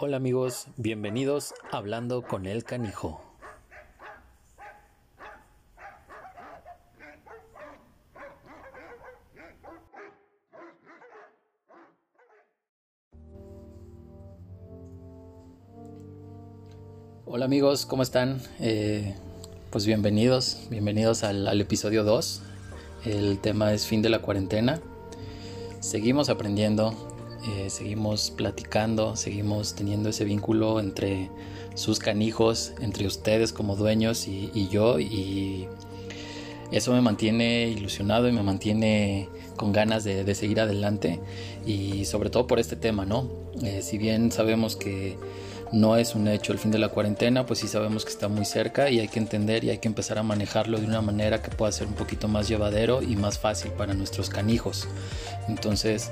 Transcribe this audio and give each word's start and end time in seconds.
Hola 0.00 0.18
amigos, 0.18 0.68
bienvenidos 0.76 1.54
a 1.72 1.78
Hablando 1.78 2.22
con 2.22 2.46
el 2.46 2.62
Canijo. 2.62 3.20
Hola 17.26 17.46
amigos, 17.46 17.84
¿cómo 17.84 18.04
están? 18.04 18.40
Eh, 18.60 19.16
pues 19.72 19.84
bienvenidos, 19.84 20.68
bienvenidos 20.70 21.24
al, 21.24 21.48
al 21.48 21.60
episodio 21.60 22.04
2. 22.04 22.42
El 23.04 23.40
tema 23.40 23.72
es 23.72 23.84
fin 23.88 24.00
de 24.00 24.10
la 24.10 24.22
cuarentena. 24.22 24.80
Seguimos 25.80 26.28
aprendiendo, 26.28 26.94
eh, 27.46 27.70
seguimos 27.70 28.30
platicando, 28.30 29.16
seguimos 29.16 29.74
teniendo 29.74 30.08
ese 30.08 30.24
vínculo 30.24 30.80
entre 30.80 31.30
sus 31.74 31.98
canijos, 31.98 32.72
entre 32.80 33.06
ustedes 33.06 33.52
como 33.52 33.76
dueños 33.76 34.26
y, 34.26 34.68
yo 34.68 34.98
y 34.98 35.68
eso 36.72 36.92
me 36.92 37.00
mantiene 37.00 37.68
ilusionado 37.68 38.28
y 38.28 38.32
me 38.32 38.42
mantiene 38.42 39.28
con 39.56 39.72
ganas 39.72 40.04
de, 40.04 40.34
seguir 40.34 40.60
adelante 40.60 41.20
y 41.66 42.04
sobre 42.04 42.30
todo 42.30 42.46
por 42.46 42.58
este 42.58 42.76
tema, 42.76 43.04
¿no? 43.04 43.28
Eh, 43.62 43.82
si 43.82 43.98
bien 43.98 44.32
sabemos 44.32 44.76
que 44.76 45.16
no 45.72 45.96
es 45.96 46.14
un 46.14 46.28
hecho 46.28 46.52
el 46.52 46.58
fin 46.58 46.70
de 46.70 46.78
la 46.78 46.88
cuarentena, 46.88 47.44
pues 47.44 47.58
sí 47.60 47.68
sabemos 47.68 48.04
que 48.04 48.10
está 48.10 48.28
muy 48.28 48.44
cerca 48.44 48.88
y 48.90 49.00
hay 49.00 49.08
que 49.08 49.18
entender 49.18 49.64
y 49.64 49.70
hay 49.70 49.78
que 49.78 49.88
empezar 49.88 50.18
a 50.18 50.22
manejarlo 50.22 50.78
de 50.78 50.86
una 50.86 51.02
manera 51.02 51.42
que 51.42 51.50
pueda 51.50 51.72
ser 51.72 51.86
un 51.86 51.94
poquito 51.94 52.28
más 52.28 52.48
llevadero 52.48 53.02
y 53.02 53.16
más 53.16 53.38
fácil 53.38 53.72
para 53.72 53.92
nuestros 53.94 54.30
canijos. 54.30 54.88
Entonces, 55.48 56.10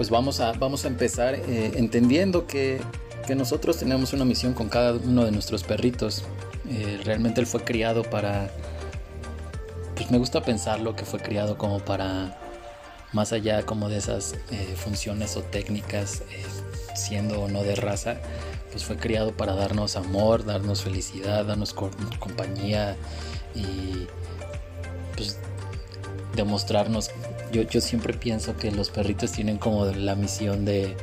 pues 0.00 0.08
vamos 0.08 0.40
a, 0.40 0.52
vamos 0.52 0.86
a 0.86 0.88
empezar 0.88 1.34
eh, 1.34 1.72
entendiendo 1.76 2.46
que, 2.46 2.80
nosotros 3.36 3.76
tenemos 3.76 4.14
una 4.14 4.24
misión 4.24 4.54
con 4.54 4.70
cada 4.70 4.94
uno 4.94 5.26
de 5.26 5.30
nuestros 5.30 5.62
perritos. 5.62 6.24
Eh, 6.70 6.98
realmente 7.04 7.40
él 7.40 7.46
fue 7.46 7.62
criado 7.62 8.02
para, 8.02 8.50
pues 9.94 10.10
me 10.10 10.16
gusta 10.16 10.42
pensarlo 10.42 10.96
que 10.96 11.04
fue 11.04 11.20
criado 11.20 11.58
como 11.58 11.80
para, 11.80 12.38
más 13.12 13.34
allá 13.34 13.66
como 13.66 13.90
de 13.90 13.98
esas 13.98 14.36
eh, 14.50 14.74
funciones 14.74 15.36
o 15.36 15.42
técnicas, 15.42 16.22
siendo 16.96 17.42
o 17.42 17.48
no 17.48 17.62
de 17.62 17.76
raza, 17.76 18.16
pues 18.72 18.84
fue 18.84 18.96
criado 18.96 19.32
para 19.32 19.54
darnos 19.54 19.96
amor, 19.96 20.46
darnos 20.46 20.82
felicidad, 20.82 21.44
darnos 21.44 21.74
compañía 21.74 22.96
y 23.54 24.06
pues 25.14 25.38
demostrarnos 26.34 27.10
yo, 27.52 27.62
yo 27.62 27.80
siempre 27.80 28.14
pienso 28.14 28.56
que 28.56 28.70
los 28.70 28.90
perritos 28.90 29.32
tienen 29.32 29.58
como 29.58 29.86
la 29.86 30.14
misión 30.14 30.64
de, 30.64 30.96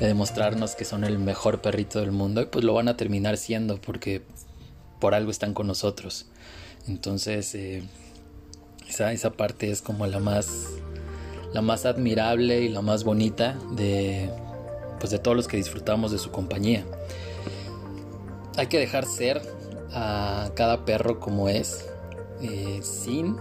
demostrarnos 0.00 0.74
que 0.74 0.84
son 0.84 1.04
el 1.04 1.18
mejor 1.18 1.60
perrito 1.60 2.00
del 2.00 2.12
mundo 2.12 2.42
y 2.42 2.46
pues 2.46 2.64
lo 2.64 2.74
van 2.74 2.88
a 2.88 2.96
terminar 2.96 3.36
siendo 3.36 3.80
porque 3.80 4.22
por 5.00 5.14
algo 5.14 5.30
están 5.30 5.54
con 5.54 5.66
nosotros. 5.66 6.26
Entonces 6.88 7.54
eh, 7.54 7.82
esa, 8.88 9.12
esa 9.12 9.32
parte 9.32 9.70
es 9.70 9.82
como 9.82 10.06
la 10.06 10.18
más, 10.18 10.68
la 11.52 11.62
más 11.62 11.86
admirable 11.86 12.60
y 12.60 12.68
la 12.68 12.82
más 12.82 13.04
bonita 13.04 13.56
de, 13.72 14.30
pues 14.98 15.10
de 15.10 15.18
todos 15.18 15.36
los 15.36 15.48
que 15.48 15.56
disfrutamos 15.56 16.12
de 16.12 16.18
su 16.18 16.30
compañía. 16.30 16.84
Hay 18.56 18.66
que 18.66 18.78
dejar 18.78 19.06
ser 19.06 19.42
a 19.92 20.50
cada 20.54 20.84
perro 20.84 21.20
como 21.20 21.48
es, 21.48 21.86
eh, 22.42 22.80
sin 22.82 23.36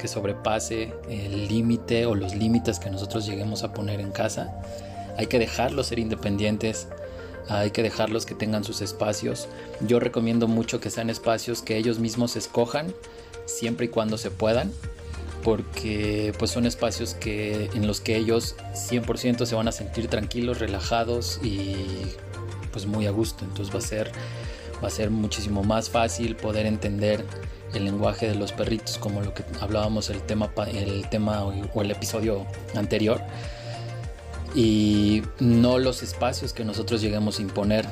que 0.00 0.08
sobrepase 0.08 0.94
el 1.08 1.48
límite 1.48 2.06
o 2.06 2.14
los 2.14 2.34
límites 2.34 2.78
que 2.78 2.90
nosotros 2.90 3.26
lleguemos 3.26 3.62
a 3.62 3.74
poner 3.74 4.00
en 4.00 4.10
casa. 4.10 4.62
Hay 5.18 5.26
que 5.26 5.38
dejarlos 5.38 5.88
ser 5.88 5.98
independientes, 5.98 6.88
hay 7.48 7.70
que 7.70 7.82
dejarlos 7.82 8.24
que 8.24 8.34
tengan 8.34 8.64
sus 8.64 8.80
espacios. 8.80 9.48
Yo 9.80 10.00
recomiendo 10.00 10.48
mucho 10.48 10.80
que 10.80 10.90
sean 10.90 11.10
espacios 11.10 11.62
que 11.62 11.76
ellos 11.76 11.98
mismos 11.98 12.36
escojan 12.36 12.94
siempre 13.44 13.86
y 13.86 13.88
cuando 13.88 14.16
se 14.16 14.30
puedan, 14.30 14.72
porque 15.44 16.32
pues 16.38 16.50
son 16.50 16.64
espacios 16.64 17.14
que 17.14 17.70
en 17.74 17.86
los 17.86 18.00
que 18.00 18.16
ellos 18.16 18.56
100% 18.72 19.44
se 19.44 19.54
van 19.54 19.68
a 19.68 19.72
sentir 19.72 20.08
tranquilos, 20.08 20.60
relajados 20.60 21.40
y 21.42 21.76
pues 22.72 22.86
muy 22.86 23.06
a 23.06 23.10
gusto. 23.10 23.44
Entonces 23.44 23.74
va 23.74 23.78
a 23.78 23.82
ser 23.82 24.12
va 24.82 24.88
a 24.88 24.90
ser 24.90 25.10
muchísimo 25.10 25.62
más 25.62 25.90
fácil 25.90 26.36
poder 26.36 26.64
entender 26.64 27.24
el 27.74 27.84
lenguaje 27.84 28.28
de 28.28 28.34
los 28.34 28.52
perritos, 28.52 28.98
como 28.98 29.20
lo 29.20 29.34
que 29.34 29.44
hablábamos 29.60 30.10
el 30.10 30.22
tema, 30.22 30.50
el 30.72 31.08
tema 31.08 31.44
o 31.44 31.82
el 31.82 31.90
episodio 31.90 32.46
anterior, 32.74 33.20
y 34.54 35.22
no 35.38 35.78
los 35.78 36.02
espacios 36.02 36.52
que 36.52 36.64
nosotros 36.64 37.00
lleguemos 37.00 37.38
a 37.38 37.42
imponer. 37.42 37.86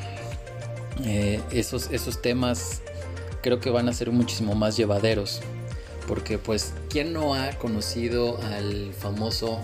Eh, 1.05 1.41
esos, 1.53 1.91
esos 1.93 2.21
temas 2.21 2.83
creo 3.41 3.61
que 3.61 3.71
van 3.71 3.89
a 3.89 3.93
ser 3.93 4.11
muchísimo 4.11 4.55
más 4.55 4.77
llevaderos, 4.77 5.41
porque 6.07 6.39
pues, 6.39 6.75
¿quién 6.91 7.13
no 7.13 7.35
ha 7.35 7.51
conocido 7.53 8.39
al 8.43 8.93
famoso 8.93 9.61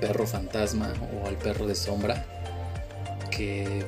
perro 0.00 0.26
fantasma 0.26 0.92
o 1.22 1.28
al 1.28 1.36
perro 1.36 1.66
de 1.66 1.74
sombra? 1.74 2.26
Que 3.30 3.86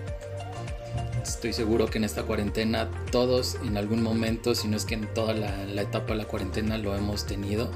estoy 1.30 1.52
seguro 1.52 1.86
que 1.86 1.98
en 1.98 2.04
esta 2.04 2.22
cuarentena 2.22 2.90
todos 3.10 3.56
en 3.64 3.76
algún 3.76 4.02
momento, 4.02 4.54
si 4.54 4.68
no 4.68 4.76
es 4.76 4.84
que 4.84 4.94
en 4.94 5.12
toda 5.12 5.34
la, 5.34 5.80
etapa 5.80 6.12
de 6.12 6.16
la 6.16 6.24
cuarentena 6.26 6.78
lo 6.78 6.96
hemos 6.96 7.26
tenido, 7.26 7.70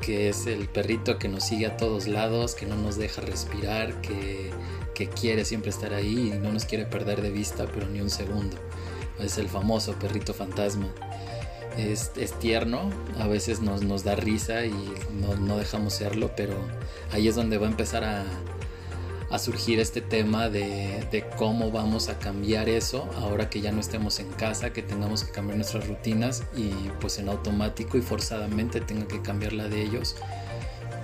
que 0.00 0.28
es 0.28 0.46
el 0.46 0.68
perrito 0.68 1.18
que 1.18 1.28
nos 1.28 1.44
sigue 1.44 1.66
a 1.66 1.76
todos 1.76 2.06
lados, 2.06 2.54
que 2.54 2.66
no 2.66 2.76
nos 2.76 2.96
deja 2.96 3.20
respirar, 3.20 4.00
que, 4.00 4.50
quiere 5.20 5.44
siempre 5.44 5.70
estar 5.70 5.94
ahí 5.94 6.32
y 6.34 6.38
no 6.40 6.52
nos 6.52 6.64
quiere 6.64 6.84
perder 6.84 7.22
de 7.22 7.30
vista, 7.30 7.66
pero 7.72 7.86
ni 7.86 8.00
un 8.00 8.10
segundo. 8.10 8.56
Es 9.20 9.38
el 9.38 9.48
famoso 9.48 9.92
perrito 9.92 10.34
fantasma. 10.34 10.88
Es, 11.76 12.10
tierno, 12.40 12.90
a 13.20 13.28
veces 13.28 13.60
nos, 13.60 13.82
nos 13.82 14.02
da 14.02 14.16
risa 14.16 14.66
y 14.66 14.74
no, 15.20 15.36
no 15.36 15.56
dejamos 15.56 15.94
serlo, 15.94 16.32
pero 16.36 16.56
ahí 17.12 17.28
es 17.28 17.36
donde 17.36 17.58
va 17.58 17.68
a 17.68 17.70
empezar 17.70 18.02
a, 18.02 18.24
a 19.30 19.38
surgir 19.38 19.78
este 19.78 20.00
tema 20.00 20.48
de, 20.48 21.24
cómo 21.36 21.70
vamos 21.70 22.08
a 22.08 22.18
cambiar 22.18 22.68
eso 22.68 23.08
ahora 23.16 23.50
que 23.50 23.60
ya 23.60 23.72
no 23.72 23.80
estemos 23.80 24.20
en 24.20 24.30
casa, 24.32 24.72
que 24.72 24.82
tengamos 24.82 25.24
que 25.24 25.32
cambiar 25.32 25.56
nuestras 25.56 25.86
rutinas 25.86 26.44
y 26.56 26.70
pues 27.00 27.18
en 27.18 27.28
automático 27.28 27.98
y 27.98 28.00
forzadamente 28.00 28.80
tenga 28.80 29.06
que 29.06 29.20
cambiar 29.20 29.52
la 29.52 29.68
de 29.68 29.82
ellos. 29.82 30.16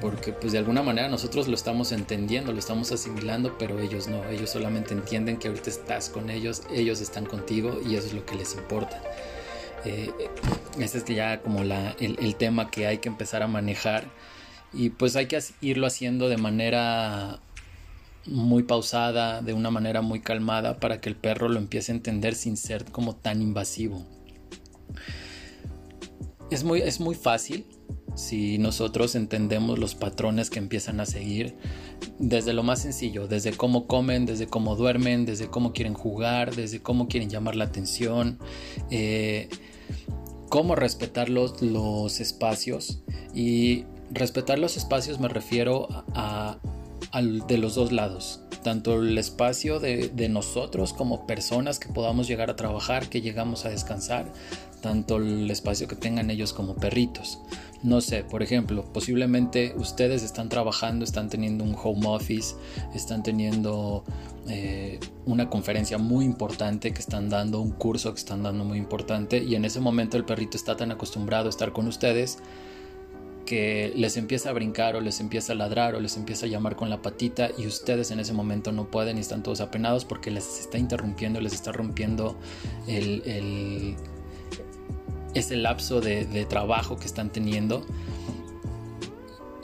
Porque 0.01 0.33
pues 0.33 0.53
de 0.53 0.59
alguna 0.59 0.83
manera 0.83 1.09
nosotros 1.09 1.49
lo 1.49 1.55
estamos 1.55 1.93
entendiendo, 1.93 2.53
lo 2.53 2.59
estamos 2.59 2.93
asimilando, 2.93 3.57
pero 3.59 3.79
ellos 3.81 4.09
no, 4.09 4.25
ellos 4.29 4.51
solamente 4.51 4.93
entienden 4.95 5.39
que 5.39 5.49
ahorita 5.49 5.71
estás 5.71 6.09
con 6.09 6.31
ellos, 6.31 6.63
ellos 6.73 7.01
están 7.01 7.27
contigo 7.27 7.81
y 7.87 7.97
eso 7.97 8.09
es 8.09 8.13
lo 8.15 8.25
que 8.25 8.35
les 8.35 8.55
importa. 8.55 9.03
Eh, 9.85 10.11
este 10.79 10.99
es 10.99 11.05
ya 11.05 11.41
como 11.43 11.63
la, 11.63 11.95
el, 12.01 12.19
el 12.21 12.37
tema 12.37 12.71
que 12.71 12.87
hay 12.87 12.99
que 12.99 13.09
empezar 13.09 13.43
a 13.43 13.47
manejar 13.47 14.05
y 14.73 14.91
pues 14.91 15.15
hay 15.15 15.27
que 15.27 15.39
irlo 15.61 15.87
haciendo 15.87 16.29
de 16.29 16.37
manera 16.37 17.41
muy 18.27 18.63
pausada, 18.63 19.43
de 19.43 19.53
una 19.53 19.71
manera 19.71 20.03
muy 20.03 20.21
calmada, 20.21 20.81
para 20.81 21.01
que 21.01 21.09
el 21.09 21.17
perro 21.17 21.49
lo 21.49 21.59
empiece 21.59 21.93
a 21.93 21.95
entender 21.95 22.35
sin 22.35 22.57
ser 22.57 22.85
como 22.87 23.17
tan 23.17 23.43
invasivo. 23.43 24.05
Es 26.51 26.65
muy, 26.65 26.81
es 26.81 27.01
muy 27.01 27.15
fácil 27.15 27.67
si 28.15 28.59
nosotros 28.59 29.15
entendemos 29.15 29.79
los 29.79 29.95
patrones 29.95 30.51
que 30.51 30.59
empiezan 30.59 31.01
a 31.01 31.07
seguir 31.07 31.57
desde 32.19 32.53
lo 32.53 32.63
más 32.63 32.83
sencillo, 32.83 33.27
desde 33.27 33.53
cómo 33.53 33.87
comen, 33.87 34.25
desde 34.27 34.47
cómo 34.47 34.77
duermen, 34.77 35.27
desde 35.27 35.49
cómo 35.49 35.73
quieren 35.73 35.95
jugar, 35.95 36.55
desde 36.55 36.81
cómo 36.81 37.09
quieren 37.09 37.29
llamar 37.29 37.57
la 37.57 37.65
atención, 37.65 38.39
eh, 38.91 39.49
cómo 40.49 40.77
respetar 40.77 41.29
los, 41.29 41.61
los 41.63 42.21
espacios 42.21 43.03
y 43.35 43.85
respetar 44.13 44.59
los 44.59 44.77
espacios 44.77 45.19
me 45.19 45.29
refiero 45.29 45.89
a, 46.15 46.59
de 47.13 47.59
los 47.59 47.75
dos 47.75 47.93
lados, 47.93 48.41
tanto 48.63 49.01
el 49.03 49.17
espacio 49.19 49.79
de, 49.79 50.29
nosotros 50.29 50.93
como 50.93 51.27
personas 51.27 51.79
que 51.79 51.89
podamos 51.89 52.27
llegar 52.27 52.51
a 52.51 52.57
trabajar, 52.57 53.09
que 53.09 53.21
llegamos 53.21 53.65
a 53.65 53.69
descansar, 53.69 54.33
tanto 54.81 55.17
el 55.17 55.51
espacio 55.51 55.87
que 55.87 55.97
tengan 55.97 56.31
ellos 56.31 56.53
como 56.53 56.75
perritos. 56.75 57.39
No 57.83 58.01
sé, 58.01 58.25
por 58.25 58.43
ejemplo, 58.43 58.85
posiblemente 58.93 59.75
ustedes 59.77 60.23
están 60.23 60.49
trabajando, 60.49 61.05
están 61.05 61.29
teniendo 61.29 61.63
un 61.63 61.77
home 61.81 62.07
office, 62.07 62.57
están 62.95 63.23
teniendo 63.23 64.05
eh, 64.49 64.99
una 65.27 65.51
conferencia 65.51 65.99
muy 65.99 66.25
importante 66.25 66.93
que 66.93 67.01
están 67.01 67.29
dando, 67.29 67.61
un 67.61 67.73
curso 67.73 68.13
que 68.15 68.21
están 68.21 68.43
dando 68.43 68.65
muy 68.65 68.79
importante 68.79 69.39
y 69.39 69.55
en 69.55 69.67
ese 69.67 69.81
momento 69.81 70.17
el 70.17 70.25
perrito 70.25 70.57
está 70.57 70.77
tan 70.77 70.93
acostumbrado 70.93 71.47
a 71.47 71.51
estar 71.51 71.73
con 71.73 71.87
ustedes 71.87 72.39
que 73.45 73.93
les 73.97 74.17
empieza 74.17 74.51
a 74.51 74.53
brincar 74.53 74.97
o 74.97 75.01
les 75.01 75.21
empieza 75.21 75.53
a 75.53 75.57
ladrar 75.57 75.95
o 75.95 76.01
les 76.01 76.17
empieza 76.17 76.47
a 76.47 76.49
llamar 76.49 76.77
con 76.77 76.91
la 76.91 77.03
patita 77.03 77.51
y 77.57 77.67
ustedes 77.67 78.11
en 78.11 78.21
ese 78.21 78.33
momento 78.33 78.73
no 78.73 78.91
pueden 78.91 79.19
y 79.19 79.21
están 79.21 79.43
todos 79.43 79.61
apenados 79.61 80.05
porque 80.05 80.31
les 80.31 80.61
está 80.61 80.79
interrumpiendo, 80.79 81.41
les 81.41 81.53
está 81.53 81.73
rompiendo 81.73 82.39
el, 82.87 83.97
ese 85.35 85.57
lapso 85.57 86.01
de, 86.01 86.47
trabajo 86.49 86.97
que 86.97 87.07
están 87.07 87.31
teniendo. 87.31 87.85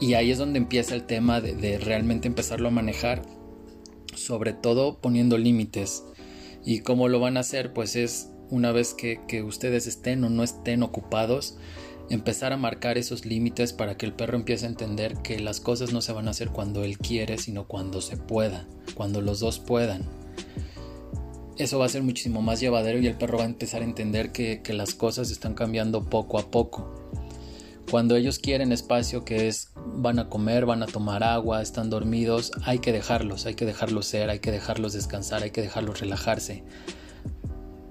Y 0.01 0.15
ahí 0.15 0.31
es 0.31 0.39
donde 0.39 0.59
empieza 0.59 0.95
el 0.95 1.05
tema 1.05 1.41
de, 1.41 1.79
realmente 1.79 2.29
empezarlo 2.29 2.69
a 2.69 2.71
manejar 2.71 3.23
sobre 4.15 4.53
todo 4.53 4.99
poniendo 4.99 5.39
límites. 5.39 6.05
¿Y 6.65 6.81
cómo 6.81 7.09
lo 7.09 7.21
van 7.21 7.37
a 7.37 7.41
hacer? 7.41 7.73
Pues 7.73 7.97
es 7.97 8.31
una 8.51 8.73
vez 8.73 8.95
que, 8.95 9.21
que 9.27 9.43
ustedes 9.43 9.87
estén 9.87 10.25
o 10.25 10.29
no 10.29 10.43
estén 10.43 10.83
ocupados, 10.83 11.57
empezar 12.11 12.53
a 12.53 12.57
marcar 12.57 12.99
esos 12.99 13.25
límites 13.25 13.73
para 13.73 13.97
que 13.97 14.05
el 14.05 14.13
perro 14.13 14.37
empiece 14.37 14.67
a 14.67 14.69
entender 14.69 15.17
que 15.23 15.39
las 15.39 15.61
cosas 15.61 15.93
no 15.93 16.03
se 16.03 16.13
van 16.13 16.27
a 16.27 16.33
hacer 16.33 16.51
cuando 16.51 16.85
él 16.85 16.99
quiere, 16.99 17.39
sino 17.39 17.67
cuando 17.67 18.01
se 18.03 18.17
pueda, 18.17 18.67
cuando 18.95 19.21
los 19.21 19.39
dos 19.39 19.61
puedan. 19.61 20.03
Eso 21.57 21.79
va 21.79 21.87
a 21.87 21.91
ser 21.91 22.03
muchísimo 22.03 22.43
más 22.43 22.59
llevadero 22.59 22.99
y 22.99 23.07
el 23.07 23.17
perro 23.17 23.39
va 23.39 23.45
a 23.45 23.47
empezar 23.47 23.83
a 23.83 23.85
entender 23.85 24.33
que, 24.33 24.61
las 24.73 24.95
cosas 24.95 25.31
están 25.31 25.55
cambiando 25.55 26.05
poco 26.05 26.39
a 26.39 26.51
poco. 26.51 26.95
Cuando 27.91 28.17
ellos 28.17 28.39
quieren 28.39 28.73
espacio, 28.73 29.25
que 29.25 29.49
es 29.49 29.71
van 29.77 30.19
a 30.19 30.29
comer, 30.29 30.65
van 30.65 30.83
a 30.83 30.87
tomar 30.87 31.23
agua, 31.23 31.61
están 31.61 31.91
dormidos, 31.91 32.53
hay 32.65 32.79
que 32.79 32.93
dejarlos, 32.93 33.47
hay 33.47 33.55
que 33.55 33.67
dejarlos 33.67 34.07
ser, 34.07 34.31
hay 34.31 34.39
que 34.39 34.53
dejarlos 34.53 34.95
descansar, 34.95 35.43
hay 35.43 35.51
que 35.51 35.63
dejarlos 35.63 36.01
relajarse. 36.01 36.65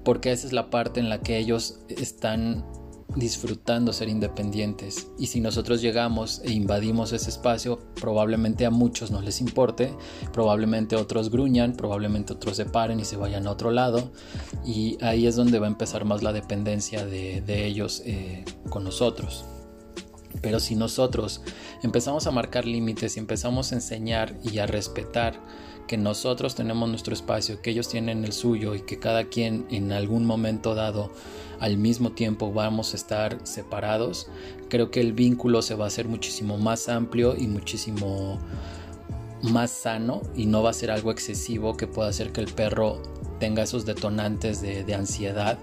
Porque 0.04 0.32
esa 0.32 0.48
es 0.48 0.54
la 0.54 0.70
parte 0.70 1.00
en 1.00 1.10
la 1.10 1.22
que 1.22 1.38
ellos 1.38 1.80
están 1.90 2.66
disfrutando 3.16 3.94
ser 3.94 4.10
independientes. 4.10 5.08
Y 5.18 5.28
si 5.28 5.42
nosotros 5.42 5.82
llegamos 5.82 6.42
e 6.44 6.52
invadimos 6.52 7.12
ese 7.12 7.30
espacio, 7.30 7.80
probablemente 8.00 8.66
a 8.66 8.70
muchos 8.70 9.12
no 9.12 9.22
les 9.22 9.42
importe, 9.42 9.94
probablemente 10.32 10.96
otros 10.96 11.30
gruñan, 11.30 11.74
probablemente 11.74 12.34
otros 12.34 12.58
se 12.58 12.66
paren 12.66 13.00
y 13.00 13.06
se 13.06 13.18
vayan 13.18 13.48
a 13.48 13.52
otro 13.52 13.72
lado. 13.72 14.12
Y 14.66 14.98
ahí 15.04 15.28
es 15.28 15.36
donde 15.36 15.60
va 15.60 15.68
a 15.68 15.70
empezar 15.70 16.06
más 16.06 16.24
la 16.24 16.34
dependencia 16.34 17.06
de, 17.06 17.66
ellos 17.66 18.02
eh, 18.06 18.46
con 18.70 18.84
nosotros. 18.84 19.46
Pero 20.42 20.60
si 20.60 20.76
nosotros 20.76 21.42
empezamos 21.84 22.28
a 22.28 22.32
marcar 22.32 22.66
límites 22.66 23.18
y 23.18 23.20
empezamos 23.20 23.72
a 23.72 23.76
enseñar 23.76 24.36
y 24.44 24.60
a 24.60 24.68
respetar 24.68 25.42
que 25.90 25.98
nosotros 25.98 26.54
tenemos 26.54 26.88
nuestro 26.88 27.16
espacio, 27.16 27.64
que 27.64 27.72
ellos 27.72 27.90
tienen 27.90 28.24
el 28.24 28.32
suyo 28.32 28.76
y 28.76 28.82
que 28.82 29.00
cada 29.00 29.24
quien 29.24 29.66
en 29.72 29.92
algún 29.92 30.24
momento 30.24 30.76
dado 30.76 31.12
al 31.60 31.78
mismo 31.78 32.12
tiempo 32.12 32.54
vamos 32.54 32.94
a 32.94 32.96
estar 32.96 33.40
separados, 33.42 34.28
creo 34.70 34.92
que 34.92 35.02
el 35.02 35.14
vínculo 35.14 35.64
se 35.64 35.74
va 35.74 35.86
a 35.86 35.88
hacer 35.88 36.08
muchísimo 36.08 36.60
más 36.60 36.90
amplio 36.90 37.36
y 37.36 37.48
muchísimo 37.48 38.38
más 39.42 39.72
sano 39.72 40.22
y 40.36 40.46
no 40.46 40.62
va 40.62 40.70
a 40.70 40.74
ser 40.74 40.92
algo 40.92 41.12
excesivo 41.12 41.76
que 41.76 41.88
pueda 41.88 42.10
hacer 42.10 42.32
que 42.32 42.42
el 42.42 42.54
perro 42.54 43.02
tenga 43.40 43.64
esos 43.64 43.88
detonantes 43.88 44.62
de, 44.62 44.84
de 44.84 44.94
ansiedad 44.94 45.58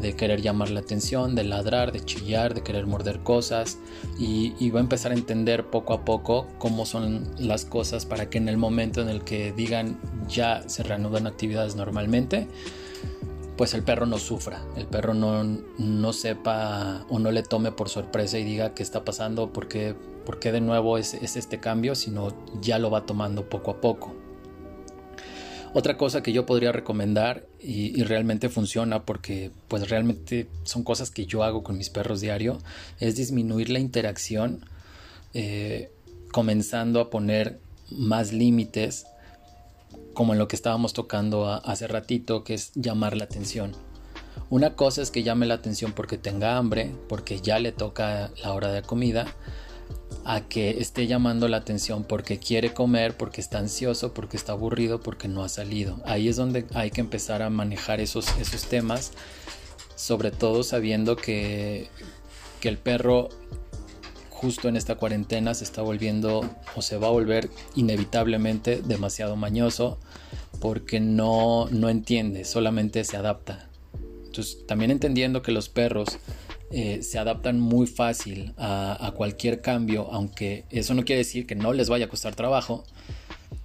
de 0.00 0.14
querer 0.14 0.42
llamar 0.42 0.70
la 0.70 0.80
atención, 0.80 1.34
de 1.34 1.44
ladrar, 1.44 1.92
de 1.92 2.04
chillar, 2.04 2.54
de 2.54 2.62
querer 2.62 2.86
morder 2.86 3.20
cosas 3.20 3.78
y, 4.18 4.70
va 4.70 4.80
a 4.80 4.82
empezar 4.82 5.12
a 5.12 5.14
entender 5.14 5.66
poco 5.66 5.94
a 5.94 6.04
poco 6.04 6.46
cómo 6.58 6.86
son 6.86 7.28
las 7.38 7.64
cosas 7.64 8.06
para 8.06 8.28
que 8.28 8.38
en 8.38 8.48
el 8.48 8.56
momento 8.56 9.00
en 9.00 9.08
el 9.08 9.24
que 9.24 9.52
digan 9.52 9.98
ya 10.28 10.68
se 10.68 10.82
reanudan 10.82 11.26
actividades 11.26 11.74
normalmente, 11.74 12.48
pues 13.56 13.74
el 13.74 13.82
perro 13.82 14.06
no 14.06 14.18
sufra, 14.18 14.62
el 14.76 14.86
perro 14.86 15.14
no, 15.14 15.42
no 15.78 16.12
sepa 16.12 17.04
o 17.08 17.18
no 17.18 17.32
le 17.32 17.42
tome 17.42 17.72
por 17.72 17.88
sorpresa 17.88 18.38
y 18.38 18.44
diga 18.44 18.74
qué 18.74 18.82
está 18.82 19.04
pasando, 19.04 19.52
por 19.52 19.68
qué, 19.68 19.94
de 20.52 20.60
nuevo 20.60 20.98
es, 20.98 21.14
es 21.14 21.36
este 21.36 21.58
cambio, 21.58 21.94
sino 21.94 22.32
ya 22.60 22.78
lo 22.78 22.90
va 22.90 23.04
tomando 23.06 23.48
poco 23.48 23.72
a 23.72 23.80
poco. 23.80 24.14
Otra 25.74 25.96
cosa 25.96 26.22
que 26.22 26.32
yo 26.32 26.46
podría 26.46 26.72
recomendar 26.72 27.46
y, 27.60 28.02
realmente 28.02 28.48
funciona 28.48 29.04
porque 29.04 29.50
pues 29.68 29.88
realmente 29.90 30.48
son 30.62 30.82
cosas 30.82 31.10
que 31.10 31.26
yo 31.26 31.42
hago 31.42 31.62
con 31.62 31.76
mis 31.76 31.90
perros 31.90 32.20
diario 32.20 32.58
es 33.00 33.16
disminuir 33.16 33.68
la 33.68 33.78
interacción 33.78 34.64
eh, 35.34 35.90
comenzando 36.32 37.00
a 37.00 37.10
poner 37.10 37.60
más 37.90 38.32
límites 38.32 39.06
como 40.14 40.32
en 40.32 40.38
lo 40.38 40.48
que 40.48 40.56
estábamos 40.56 40.94
tocando 40.94 41.46
hace 41.46 41.86
ratito 41.86 42.44
que 42.44 42.54
es 42.54 42.72
llamar 42.74 43.16
la 43.16 43.24
atención. 43.24 43.72
Una 44.50 44.74
cosa 44.74 45.02
es 45.02 45.10
que 45.10 45.22
llame 45.22 45.46
la 45.46 45.54
atención 45.54 45.92
porque 45.92 46.16
tenga 46.16 46.56
hambre, 46.56 46.94
porque 47.08 47.40
ya 47.40 47.58
le 47.58 47.72
toca 47.72 48.30
la 48.42 48.52
hora 48.54 48.72
de 48.72 48.82
comida 48.82 49.26
a 50.24 50.42
que 50.42 50.80
esté 50.80 51.06
llamando 51.06 51.48
la 51.48 51.58
atención 51.58 52.04
porque 52.04 52.38
quiere 52.38 52.74
comer, 52.74 53.16
porque 53.16 53.40
está 53.40 53.58
ansioso, 53.58 54.12
porque 54.12 54.36
está 54.36 54.52
aburrido, 54.52 55.00
porque 55.00 55.28
no 55.28 55.42
ha 55.42 55.48
salido. 55.48 56.00
Ahí 56.04 56.28
es 56.28 56.36
donde 56.36 56.66
hay 56.74 56.90
que 56.90 57.00
empezar 57.00 57.42
a 57.42 57.50
manejar 57.50 58.00
esos, 58.00 58.36
esos 58.38 58.64
temas, 58.66 59.12
sobre 59.96 60.30
todo 60.30 60.62
sabiendo 60.62 61.16
que, 61.16 61.88
que 62.60 62.68
el 62.68 62.78
perro 62.78 63.30
justo 64.30 64.68
en 64.68 64.76
esta 64.76 64.94
cuarentena 64.94 65.52
se 65.54 65.64
está 65.64 65.82
volviendo 65.82 66.48
o 66.76 66.82
se 66.82 66.96
va 66.96 67.08
a 67.08 67.10
volver 67.10 67.50
inevitablemente 67.74 68.82
demasiado 68.82 69.34
mañoso 69.34 69.98
porque 70.60 71.00
no, 71.00 71.68
no 71.70 71.88
entiende, 71.88 72.44
solamente 72.44 73.02
se 73.04 73.16
adapta. 73.16 73.68
Entonces, 74.26 74.66
también 74.66 74.90
entendiendo 74.90 75.42
que 75.42 75.52
los 75.52 75.68
perros 75.68 76.18
eh, 76.70 77.02
se 77.02 77.18
adaptan 77.18 77.60
muy 77.60 77.86
fácil 77.86 78.52
a, 78.58 79.12
cualquier 79.16 79.62
cambio, 79.62 80.08
aunque 80.12 80.66
eso 80.70 80.92
no 80.92 81.04
quiere 81.04 81.20
decir 81.20 81.46
que 81.46 81.54
no 81.54 81.72
les 81.72 81.88
vaya 81.88 82.06
a 82.06 82.08
costar 82.08 82.34
trabajo. 82.34 82.84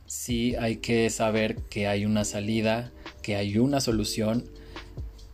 Sí 0.05 0.55
hay 0.55 0.77
que 0.77 1.09
saber 1.09 1.57
que 1.69 1.87
hay 1.87 2.05
una 2.05 2.23
salida, 2.23 2.91
que 3.21 3.35
hay 3.35 3.57
una 3.57 3.81
solución, 3.81 4.45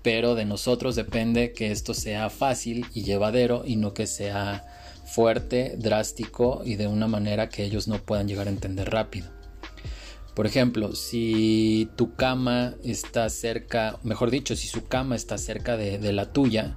pero 0.02 0.34
de 0.34 0.46
nosotros 0.46 0.96
depende 0.96 1.54
que 1.54 1.72
esto 1.72 1.94
sea 1.94 2.32
fácil 2.32 2.88
y 2.96 3.04
llevadero 3.04 3.64
y 3.66 3.76
no 3.76 3.94
que 3.94 4.08
sea 4.08 4.66
fuerte, 5.06 5.76
drástico 5.78 6.64
y 6.66 6.76
de 6.76 6.88
una 6.88 7.08
manera 7.08 7.50
que 7.50 7.64
ellos 7.64 7.88
no 7.88 8.00
puedan 8.00 8.28
llegar 8.28 8.48
a 8.48 8.52
entender 8.52 8.90
rápido. 8.90 9.30
Por 10.34 10.48
ejemplo, 10.48 10.96
si 10.96 11.90
tu 11.96 12.16
cama 12.16 12.76
está 12.84 13.30
cerca, 13.30 14.00
mejor 14.04 14.32
dicho, 14.32 14.56
si 14.56 14.68
su 14.68 14.88
cama 14.88 15.16
está 15.16 15.38
cerca 15.38 15.78
de 15.78 16.14
la 16.14 16.32
tuya, 16.32 16.76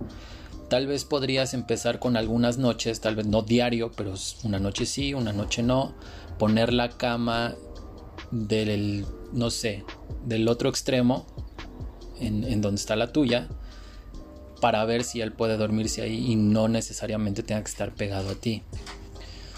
Tal 0.72 0.86
vez 0.86 1.04
podrías 1.04 1.52
empezar 1.52 1.98
con 1.98 2.16
algunas 2.16 2.56
noches, 2.56 3.02
tal 3.02 3.14
vez 3.14 3.26
no 3.26 3.42
diario, 3.42 3.92
pero 3.94 4.14
una 4.42 4.58
noche 4.58 4.86
sí, 4.86 5.12
una 5.12 5.34
noche 5.34 5.62
no. 5.62 5.92
Poner 6.38 6.72
la 6.72 6.88
cama 6.88 7.54
del, 8.30 9.04
no 9.34 9.50
sé, 9.50 9.84
del 10.24 10.48
otro 10.48 10.70
extremo, 10.70 11.26
en, 12.20 12.62
donde 12.62 12.80
está 12.80 12.96
la 12.96 13.12
tuya, 13.12 13.48
para 14.62 14.82
ver 14.86 15.04
si 15.04 15.20
él 15.20 15.34
puede 15.34 15.58
dormirse 15.58 16.00
ahí 16.00 16.32
y 16.32 16.36
no 16.36 16.68
necesariamente 16.68 17.42
tenga 17.42 17.62
que 17.62 17.70
estar 17.70 17.94
pegado 17.94 18.30
a 18.30 18.34
ti. 18.34 18.62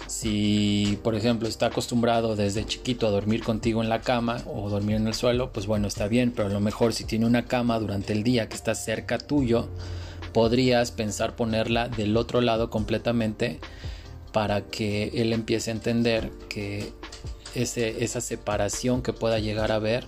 Si, 0.07 0.99
por 1.01 1.15
ejemplo, 1.15 1.47
está 1.47 1.67
acostumbrado 1.67 2.35
desde 2.35 2.65
chiquito 2.65 3.07
a 3.07 3.11
dormir 3.11 3.41
contigo 3.41 3.81
en 3.81 3.87
la 3.87 4.01
cama 4.01 4.43
o 4.53 4.69
dormir 4.69 4.97
en 4.97 5.07
el 5.07 5.13
suelo, 5.13 5.53
pues 5.53 5.65
bueno, 5.65 5.87
está 5.87 6.09
bien, 6.09 6.33
pero 6.35 6.49
a 6.49 6.51
lo 6.51 6.59
mejor 6.59 6.91
si 6.91 7.05
tiene 7.05 7.25
una 7.25 7.45
cama 7.45 7.79
durante 7.79 8.11
el 8.11 8.21
día 8.21 8.49
que 8.49 8.55
está 8.57 8.75
cerca 8.75 9.17
tuyo, 9.17 9.69
podrías 10.35 10.91
pensar 10.91 11.37
ponerla 11.37 11.87
del 11.87 12.17
otro 12.17 12.41
lado 12.41 12.69
completamente 12.69 13.61
para 14.33 14.65
que 14.65 15.13
él 15.13 15.31
empiece 15.31 15.71
a 15.71 15.73
entender 15.73 16.29
que 16.49 16.91
esa 17.55 18.19
separación 18.19 19.01
que 19.01 19.13
pueda 19.13 19.39
llegar 19.39 19.71
a 19.71 19.79
ver 19.79 20.03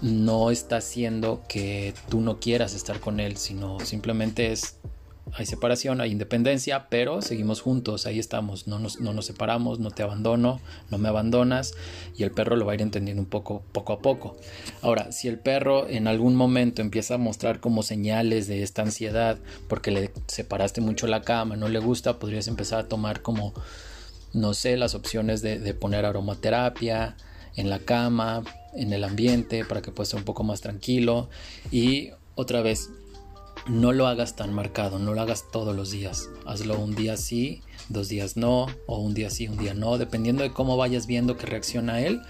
no 0.00 0.50
está 0.50 0.78
haciendo 0.78 1.42
que 1.46 1.92
tú 2.08 2.22
no 2.22 2.40
quieras 2.40 2.72
estar 2.72 3.00
con 3.00 3.20
él, 3.20 3.36
sino 3.36 3.80
simplemente 3.80 4.50
es 4.50 4.78
hay 5.36 5.46
separación, 5.46 6.00
hay 6.00 6.12
independencia, 6.12 6.88
pero 6.88 7.20
seguimos 7.20 7.60
juntos, 7.60 8.06
ahí 8.06 8.18
estamos, 8.18 8.68
no 8.68 8.78
nos, 8.78 9.00
no 9.00 9.12
nos, 9.12 9.26
separamos, 9.26 9.80
no 9.80 9.90
te 9.90 10.02
abandono, 10.02 10.60
no 10.90 10.98
me 10.98 11.08
abandonas 11.08 11.74
y 12.16 12.22
el 12.22 12.30
perro 12.30 12.56
lo 12.56 12.66
va 12.66 12.72
a 12.72 12.74
ir 12.76 12.82
entendiendo 12.82 13.20
un 13.20 13.28
poco, 13.28 13.62
poco 13.72 13.92
a 13.92 13.98
poco. 13.98 14.36
Ahora, 14.80 15.10
si 15.10 15.26
el 15.26 15.38
perro 15.38 15.88
en 15.88 16.06
algún 16.06 16.36
momento 16.36 16.82
empieza 16.82 17.14
a 17.14 17.18
mostrar 17.18 17.58
como 17.58 17.82
señales 17.82 18.46
de 18.46 18.62
esta 18.62 18.82
ansiedad 18.82 19.38
porque 19.68 19.90
le 19.90 20.12
separaste 20.28 20.80
mucho 20.80 21.06
la 21.08 21.22
cama, 21.22 21.56
no 21.56 21.68
le 21.68 21.80
gusta, 21.80 22.18
podrías 22.18 22.46
empezar 22.46 22.80
a 22.80 22.88
tomar 22.88 23.20
como, 23.20 23.54
no 24.32 24.54
sé, 24.54 24.76
las 24.76 24.94
opciones 24.94 25.42
de, 25.42 25.58
de 25.58 25.74
poner 25.74 26.04
aromaterapia 26.04 27.16
en 27.56 27.70
la 27.70 27.80
cama, 27.80 28.44
en 28.74 28.92
el 28.92 29.02
ambiente, 29.02 29.64
para 29.64 29.82
que 29.82 29.90
pueda 29.90 30.04
estar 30.04 30.18
un 30.18 30.24
poco 30.24 30.44
más 30.44 30.60
tranquilo 30.60 31.28
y 31.70 32.10
otra 32.36 32.62
vez 32.62 32.90
no 33.66 33.92
lo 33.92 34.06
hagas 34.06 34.36
tan 34.36 34.52
marcado, 34.52 34.98
no 34.98 35.14
lo 35.14 35.20
hagas 35.20 35.50
todos 35.50 35.74
los 35.74 35.90
días. 35.90 36.28
Hazlo 36.46 36.78
un 36.78 36.94
día 36.94 37.16
sí, 37.16 37.62
dos 37.88 38.08
días 38.08 38.36
no, 38.36 38.66
o 38.86 38.98
un 38.98 39.14
día 39.14 39.30
sí, 39.30 39.48
un 39.48 39.56
día 39.56 39.74
no, 39.74 39.98
dependiendo 39.98 40.42
de 40.42 40.52
cómo 40.52 40.76
vayas 40.76 41.06
viendo 41.06 41.36
que 41.36 41.46
reacciona 41.46 42.00
él 42.00 42.20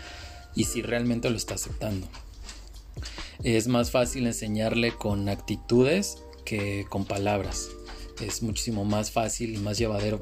y 0.55 0.65
si 0.65 0.83
realmente 0.83 1.31
lo 1.31 1.37
está 1.37 1.55
aceptando. 1.55 2.07
Es 3.43 3.67
más 3.67 3.91
fácil 3.91 4.27
enseñarle 4.27 4.93
con 4.93 5.29
actitudes 5.29 6.19
que 6.45 6.87
con 6.89 7.05
palabras. 7.05 7.69
Es 8.21 8.43
muchísimo 8.43 8.85
más 8.85 9.11
fácil 9.11 9.55
y 9.55 9.59
más 9.59 9.77
llevadero 9.77 10.21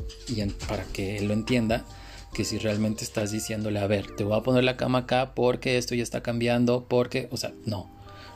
para 0.67 0.85
que 0.85 1.19
él 1.19 1.29
lo 1.29 1.35
entienda 1.35 1.85
que 2.33 2.45
si 2.45 2.59
realmente 2.59 3.05
estás 3.05 3.31
diciéndole, 3.31 3.79
a 3.79 3.87
ver, 3.87 4.17
te 4.17 4.25
voy 4.25 4.39
a 4.39 4.43
poner 4.43 4.65
la 4.65 4.79
cama 4.79 5.01
acá 5.01 5.35
porque 5.35 5.77
esto 5.77 5.95
ya 5.95 6.03
está 6.03 6.23
cambiando, 6.23 6.87
porque, 6.89 7.29
o 7.31 7.37
sea, 7.37 7.53
no, 7.67 7.91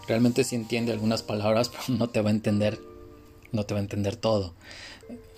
realmente 0.06 0.44
sí 0.44 0.56
entiende 0.56 0.92
algunas 0.92 1.22
palabras, 1.22 1.68
pero 1.86 1.98
no 1.98 2.08
te 2.08 2.20
va 2.20 2.30
a 2.30 2.32
entender, 2.32 2.80
no 3.52 3.64
te 3.64 3.75
va 3.75 3.80
a 3.80 3.82
entender 3.82 4.16
todo. 4.16 4.54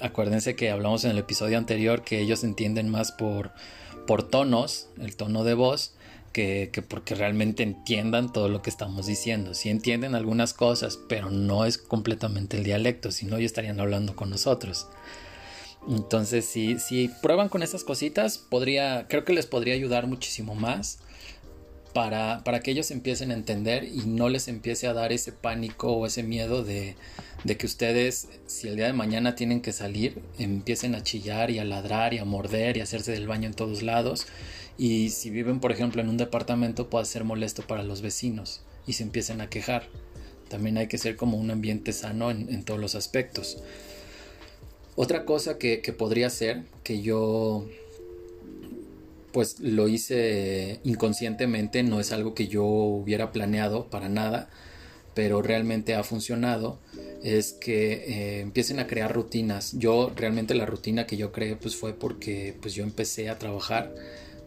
Acuérdense 0.01 0.57
que 0.57 0.71
hablamos 0.71 1.05
en 1.05 1.11
el 1.11 1.19
episodio 1.19 1.59
anterior 1.59 2.03
que 2.03 2.21
ellos 2.21 2.45
entienden 2.45 2.89
más 2.89 3.13
por, 3.13 3.53
por 4.07 4.23
tonos, 4.23 4.89
el 5.01 5.17
tono 5.17 5.45
de 5.45 5.55
voz, 5.55 5.95
que, 6.33 6.85
porque 6.89 7.15
realmente 7.15 7.65
entiendan 7.65 8.33
todo 8.33 8.49
lo 8.49 8.63
que 8.63 8.71
estamos 8.71 9.07
diciendo. 9.07 9.55
Si 9.55 9.71
entienden 9.71 10.15
algunas 10.15 10.55
cosas, 10.55 10.99
pero 11.09 11.31
no 11.31 11.65
es 11.65 11.79
completamente 11.79 12.57
el 12.57 12.65
dialecto, 12.65 13.11
si 13.11 13.27
no, 13.27 13.39
ya 13.39 13.47
estarían 13.47 13.81
hablando 13.81 14.15
con 14.15 14.31
nosotros. 14.31 14.87
Entonces, 15.89 16.45
si, 16.45 16.79
si 16.79 17.09
prueban 17.23 17.49
con 17.49 17.63
esas 17.63 17.83
cositas, 17.83 18.39
podría, 18.39 19.07
creo 19.09 19.25
que 19.25 19.33
les 19.33 19.47
podría 19.47 19.75
ayudar 19.75 20.07
muchísimo 20.07 20.55
más 20.55 21.01
para, 21.93 22.43
para, 22.45 22.61
que 22.61 22.71
ellos 22.71 22.91
empiecen 22.91 23.31
a 23.31 23.35
entender 23.35 23.85
y 23.85 24.03
no 24.07 24.29
les 24.29 24.49
empiece 24.49 24.87
a 24.87 24.93
dar 24.93 25.13
ese 25.13 25.33
pánico 25.33 25.93
o 25.93 26.07
ese 26.07 26.23
miedo 26.23 26.65
de, 26.65 26.97
de, 27.45 27.57
que 27.57 27.67
ustedes, 27.67 28.29
si 28.47 28.69
el 28.69 28.77
día 28.77 28.87
de 28.87 28.93
mañana 28.93 29.35
tienen 29.35 29.61
que 29.61 29.73
salir, 29.73 30.21
empiecen 30.39 30.95
a 30.95 31.03
chillar 31.03 31.51
y 31.51 31.59
a 31.59 31.65
ladrar 31.65 32.15
y 32.15 32.19
a 32.19 32.25
morder 32.25 32.77
y 32.77 32.81
a 32.81 32.85
hacerse 32.85 33.13
del 33.13 33.27
baño 33.27 33.49
en 33.49 33.55
todos 33.55 33.83
lados. 33.83 34.27
Y 34.77 35.11
si 35.11 35.31
viven, 35.31 35.61
por 35.61 35.73
ejemplo, 35.73 36.01
en 36.01 36.09
un 36.09 36.17
departamento, 36.17 36.89
puede 36.89 37.05
ser 37.05 37.25
molesto 37.25 37.67
para 37.67 37.83
los 37.83 38.01
vecinos 38.01 38.63
y 38.87 38.93
se 38.93 39.03
empiecen 39.03 39.41
a 39.41 39.51
quejar. 39.51 39.89
También 40.49 40.79
hay 40.79 40.87
que 40.87 40.99
ser 40.99 41.17
como 41.17 41.37
un 41.37 41.51
ambiente 41.51 41.93
sano 41.93 42.31
en, 42.31 42.49
en 42.49 42.65
todos 42.65 42.81
los 42.81 42.95
aspectos. 42.95 43.59
Otra 45.01 45.25
cosa 45.25 45.59
que, 45.59 45.79
podría 45.97 46.29
ser, 46.29 46.65
que 46.83 47.01
yo 47.01 47.69
pues 49.39 49.61
lo 49.61 49.87
hice 49.87 50.81
inconscientemente, 50.83 51.85
no 51.85 52.01
es 52.01 52.11
algo 52.11 52.35
que 52.35 52.49
yo 52.49 52.65
hubiera 52.65 53.31
planeado 53.31 53.89
para 53.89 54.09
nada, 54.09 54.51
pero 55.15 55.43
realmente 55.43 55.95
ha 55.95 56.03
funcionado, 56.03 56.81
es 57.23 57.53
que 57.53 57.93
eh, 57.93 58.41
empiecen 58.41 58.81
a 58.81 58.89
crear 58.89 59.15
rutinas. 59.15 59.75
Yo 59.79 60.11
realmente 60.17 60.57
la 60.57 60.67
rutina 60.67 61.07
que 61.07 61.17
yo 61.17 61.31
creé 61.31 61.55
pues 61.55 61.77
fue 61.77 61.93
porque 61.93 62.57
pues 62.61 62.75
yo 62.75 62.83
empecé 62.83 63.31
a 63.31 63.39
trabajar, 63.39 63.95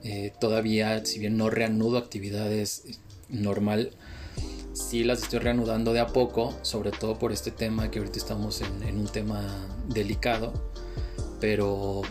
eh, 0.04 0.34
todavía 0.42 1.06
si 1.06 1.20
bien 1.20 1.38
no 1.38 1.50
reanudo 1.50 1.98
actividades 1.98 3.00
normal, 3.30 3.92
sí 4.74 5.06
las 5.06 5.24
estoy 5.24 5.40
reanudando 5.40 5.94
de 5.94 6.02
a 6.02 6.08
poco, 6.08 6.54
sobre 6.64 6.92
todo 6.92 7.18
por 7.18 7.32
este 7.32 7.52
tema 7.52 7.90
que 7.92 8.00
ahorita 8.00 8.18
estamos 8.18 8.60
en, 8.60 8.98
un 8.98 9.08
tema 9.08 9.42
delicado, 9.88 10.52
pero 11.40 12.02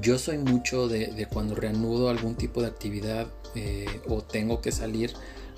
yo 0.00 0.18
soy 0.18 0.38
mucho 0.38 0.88
de, 0.88 1.26
cuando 1.32 1.54
reanudo 1.54 2.08
algún 2.08 2.34
tipo 2.34 2.60
de 2.60 2.68
actividad 2.68 3.28
eh, 3.54 3.86
o 4.08 4.22
tengo 4.22 4.60
que 4.60 4.72
salir, 4.72 5.12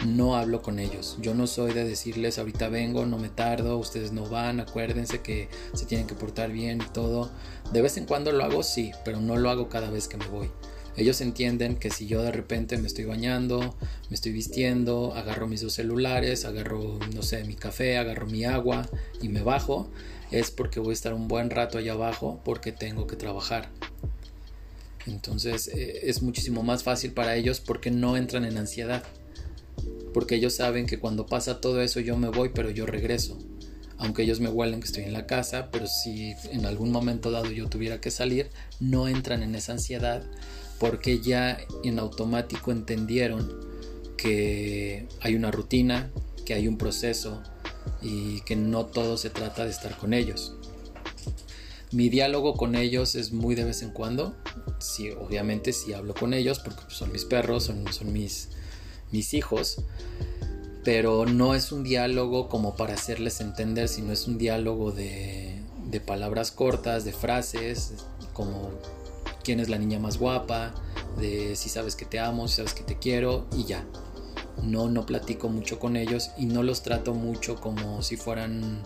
no 0.06 0.36
hablo 0.36 0.62
con 0.62 0.78
ellos. 0.78 1.16
Yo 1.20 1.34
no 1.34 1.46
soy 1.46 1.72
de 1.72 1.84
decirles 1.84 2.38
ahorita 2.38 2.68
vengo, 2.68 3.06
no 3.06 3.18
me 3.18 3.28
tardo, 3.28 3.78
ustedes 3.78 4.12
no 4.12 4.26
van, 4.26 4.60
acuérdense 4.60 5.20
que 5.20 5.48
se 5.72 5.86
tienen 5.86 6.06
que 6.06 6.14
portar 6.14 6.52
bien 6.52 6.82
y 6.82 6.92
todo. 6.92 7.30
De 7.72 7.80
vez 7.80 7.96
en 7.96 8.04
cuando 8.04 8.32
lo 8.32 8.44
hago, 8.44 8.62
sí, 8.62 8.92
pero 9.04 9.20
no 9.20 9.36
lo 9.36 9.48
hago 9.50 9.68
cada 9.68 9.90
vez 9.90 10.08
que 10.08 10.18
me 10.18 10.26
voy. 10.26 10.50
Ellos 10.96 11.20
entienden 11.20 11.76
que 11.76 11.90
si 11.90 12.06
yo 12.06 12.22
de 12.22 12.32
repente 12.32 12.78
me 12.78 12.86
estoy 12.86 13.04
bañando, 13.04 13.76
me 14.08 14.14
estoy 14.14 14.32
vistiendo, 14.32 15.14
agarro 15.14 15.46
mis 15.46 15.60
dos 15.60 15.74
celulares, 15.74 16.46
agarro, 16.46 16.98
no 17.14 17.22
sé, 17.22 17.44
mi 17.44 17.54
café, 17.54 17.98
agarro 17.98 18.26
mi 18.26 18.44
agua 18.44 18.88
y 19.20 19.28
me 19.28 19.42
bajo, 19.42 19.90
es 20.30 20.50
porque 20.50 20.80
voy 20.80 20.90
a 20.90 20.92
estar 20.94 21.12
un 21.12 21.28
buen 21.28 21.50
rato 21.50 21.78
allá 21.78 21.92
abajo 21.92 22.40
porque 22.44 22.72
tengo 22.72 23.06
que 23.06 23.16
trabajar. 23.16 23.70
Entonces 25.06 25.68
eh, 25.68 26.00
es 26.04 26.22
muchísimo 26.22 26.62
más 26.62 26.82
fácil 26.82 27.12
para 27.12 27.36
ellos 27.36 27.60
porque 27.60 27.90
no 27.90 28.16
entran 28.16 28.44
en 28.44 28.58
ansiedad. 28.58 29.02
Porque 30.12 30.36
ellos 30.36 30.54
saben 30.54 30.86
que 30.86 30.98
cuando 30.98 31.26
pasa 31.26 31.60
todo 31.60 31.82
eso 31.82 32.00
yo 32.00 32.16
me 32.16 32.28
voy 32.28 32.50
pero 32.54 32.70
yo 32.70 32.86
regreso. 32.86 33.38
Aunque 33.98 34.22
ellos 34.22 34.40
me 34.40 34.50
huelen 34.50 34.80
que 34.80 34.86
estoy 34.86 35.04
en 35.04 35.14
la 35.14 35.26
casa, 35.26 35.70
pero 35.70 35.86
si 35.86 36.34
en 36.52 36.66
algún 36.66 36.90
momento 36.90 37.30
dado 37.30 37.50
yo 37.50 37.68
tuviera 37.68 38.00
que 38.00 38.10
salir, 38.10 38.50
no 38.78 39.08
entran 39.08 39.42
en 39.42 39.54
esa 39.54 39.72
ansiedad 39.72 40.22
porque 40.78 41.20
ya 41.20 41.58
en 41.84 41.98
automático 41.98 42.72
entendieron 42.72 43.50
que 44.16 45.08
hay 45.20 45.34
una 45.34 45.50
rutina, 45.50 46.10
que 46.44 46.54
hay 46.54 46.68
un 46.68 46.78
proceso 46.78 47.42
y 48.02 48.40
que 48.42 48.56
no 48.56 48.86
todo 48.86 49.16
se 49.16 49.30
trata 49.30 49.64
de 49.64 49.70
estar 49.70 49.96
con 49.96 50.12
ellos. 50.12 50.54
Mi 51.92 52.08
diálogo 52.08 52.54
con 52.54 52.74
ellos 52.74 53.14
es 53.14 53.32
muy 53.32 53.54
de 53.54 53.64
vez 53.64 53.82
en 53.82 53.90
cuando. 53.90 54.34
Sí, 54.78 55.10
obviamente 55.10 55.72
sí 55.72 55.92
hablo 55.92 56.14
con 56.14 56.34
ellos 56.34 56.58
porque 56.58 56.82
son 56.88 57.12
mis 57.12 57.24
perros, 57.24 57.64
son, 57.64 57.92
son 57.92 58.12
mis, 58.12 58.48
mis 59.12 59.34
hijos. 59.34 59.82
Pero 60.84 61.26
no 61.26 61.54
es 61.54 61.72
un 61.72 61.82
diálogo 61.82 62.48
como 62.48 62.76
para 62.76 62.94
hacerles 62.94 63.40
entender, 63.40 63.88
sino 63.88 64.12
es 64.12 64.26
un 64.26 64.38
diálogo 64.38 64.92
de, 64.92 65.60
de 65.86 66.00
palabras 66.00 66.50
cortas, 66.50 67.04
de 67.04 67.12
frases, 67.12 67.94
como 68.32 68.70
quién 69.42 69.60
es 69.60 69.68
la 69.68 69.78
niña 69.78 69.98
más 69.98 70.18
guapa, 70.18 70.74
de 71.18 71.54
si 71.56 71.68
sabes 71.68 71.94
que 71.94 72.04
te 72.04 72.18
amo, 72.18 72.48
si 72.48 72.56
sabes 72.56 72.74
que 72.74 72.82
te 72.82 72.98
quiero 72.98 73.46
y 73.56 73.64
ya. 73.64 73.84
No, 74.62 74.88
no 74.88 75.06
platico 75.06 75.48
mucho 75.48 75.78
con 75.78 75.96
ellos 75.96 76.30
y 76.36 76.46
no 76.46 76.62
los 76.62 76.82
trato 76.82 77.14
mucho 77.14 77.56
como 77.56 78.02
si 78.02 78.16
fueran 78.16 78.82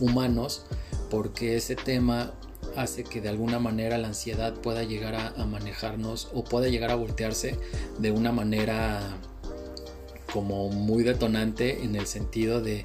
humanos 0.00 0.66
porque 1.10 1.56
ese 1.56 1.76
tema 1.76 2.34
hace 2.76 3.04
que 3.04 3.20
de 3.20 3.28
alguna 3.28 3.58
manera 3.58 3.98
la 3.98 4.08
ansiedad 4.08 4.54
pueda 4.54 4.82
llegar 4.82 5.14
a, 5.14 5.44
manejarnos 5.44 6.28
o 6.34 6.44
pueda 6.44 6.68
llegar 6.68 6.90
a 6.90 6.94
voltearse 6.94 7.58
de 7.98 8.10
una 8.10 8.32
manera 8.32 9.18
como 10.32 10.68
muy 10.68 11.02
detonante 11.02 11.82
en 11.82 11.96
el 11.96 12.06
sentido 12.06 12.60
de 12.60 12.84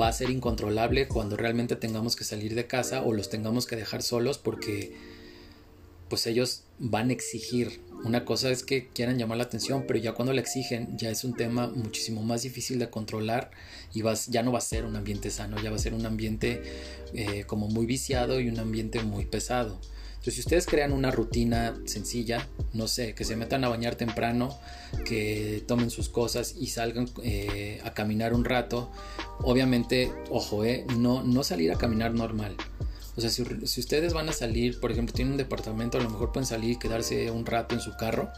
va 0.00 0.08
a 0.08 0.12
ser 0.12 0.30
incontrolable 0.30 1.08
cuando 1.08 1.36
realmente 1.36 1.76
tengamos 1.76 2.16
que 2.16 2.24
salir 2.24 2.54
de 2.54 2.66
casa 2.66 3.02
o 3.02 3.12
los 3.12 3.30
tengamos 3.30 3.66
que 3.66 3.76
dejar 3.76 4.02
solos 4.02 4.38
porque 4.38 4.94
pues 6.08 6.26
ellos 6.26 6.64
van 6.78 7.08
a 7.08 7.12
exigir. 7.14 7.80
Una 8.04 8.24
cosa 8.24 8.50
es 8.50 8.64
que 8.64 8.88
quieran 8.88 9.16
llamar 9.16 9.38
la 9.38 9.44
atención, 9.44 9.84
pero 9.86 9.98
ya 9.98 10.12
cuando 10.12 10.32
la 10.32 10.40
exigen 10.40 10.96
ya 10.98 11.10
es 11.10 11.22
un 11.22 11.34
tema 11.34 11.68
muchísimo 11.68 12.22
más 12.22 12.42
difícil 12.42 12.78
de 12.80 12.90
controlar 12.90 13.52
y 13.94 14.02
vas, 14.02 14.26
ya 14.26 14.42
no 14.42 14.50
va 14.50 14.58
a 14.58 14.62
ser 14.62 14.84
un 14.84 14.96
ambiente 14.96 15.30
sano, 15.30 15.56
ya 15.62 15.70
va 15.70 15.76
a 15.76 15.78
ser 15.78 15.94
un 15.94 16.04
ambiente 16.04 16.62
eh, 17.14 17.44
como 17.46 17.68
muy 17.68 17.86
viciado 17.86 18.40
y 18.40 18.48
un 18.48 18.58
ambiente 18.58 19.02
muy 19.02 19.26
pesado. 19.26 19.78
Entonces, 20.22 20.34
si 20.34 20.40
ustedes 20.40 20.66
crean 20.66 20.92
una 20.92 21.10
rutina 21.10 21.74
sencilla, 21.84 22.48
no 22.72 22.86
sé, 22.86 23.14
que 23.14 23.24
se 23.24 23.34
metan 23.34 23.64
a 23.64 23.68
bañar 23.68 23.96
temprano, 23.96 24.56
que 25.04 25.64
tomen 25.66 25.90
sus 25.90 26.08
cosas 26.08 26.54
y 26.56 26.68
salgan 26.68 27.08
eh, 27.24 27.80
a 27.84 27.92
caminar 27.92 28.32
un 28.32 28.44
rato, 28.44 28.92
obviamente, 29.40 30.12
ojo, 30.30 30.64
eh, 30.64 30.86
no, 30.96 31.24
no 31.24 31.42
salir 31.42 31.72
a 31.72 31.76
caminar 31.76 32.14
normal 32.14 32.56
o 33.16 33.20
sea, 33.20 33.30
si, 33.30 33.42
ustedes 33.42 34.12
van 34.12 34.28
a 34.28 34.32
salir, 34.32 34.80
por 34.80 34.90
ejemplo, 34.90 35.14
tienen 35.14 35.32
un 35.32 35.38
departamento, 35.38 35.98
a 35.98 36.02
lo 36.02 36.10
mejor 36.10 36.32
pueden 36.32 36.46
salir 36.46 36.72
y 36.72 36.78
quedarse 36.78 37.30
un 37.30 37.44
rato 37.44 37.74
en 37.74 37.80
su 37.80 37.96
carro, 37.96 38.30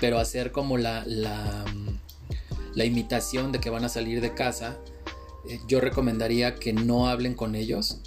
pero 0.00 0.18
hacer 0.18 0.52
como 0.52 0.78
la, 0.78 1.04
la, 1.06 1.64
la 2.74 2.84
imitación 2.84 3.52
de 3.52 3.60
que 3.60 3.70
van 3.70 3.84
a 3.84 3.88
salir 3.88 4.20
de 4.20 4.34
casa, 4.34 4.78
eh, 5.48 5.60
yo 5.66 5.80
recomendaría 5.80 6.54
que 6.54 6.72
no 6.72 7.08
hablen 7.08 7.34
con 7.34 7.54
ellos, 7.54 8.00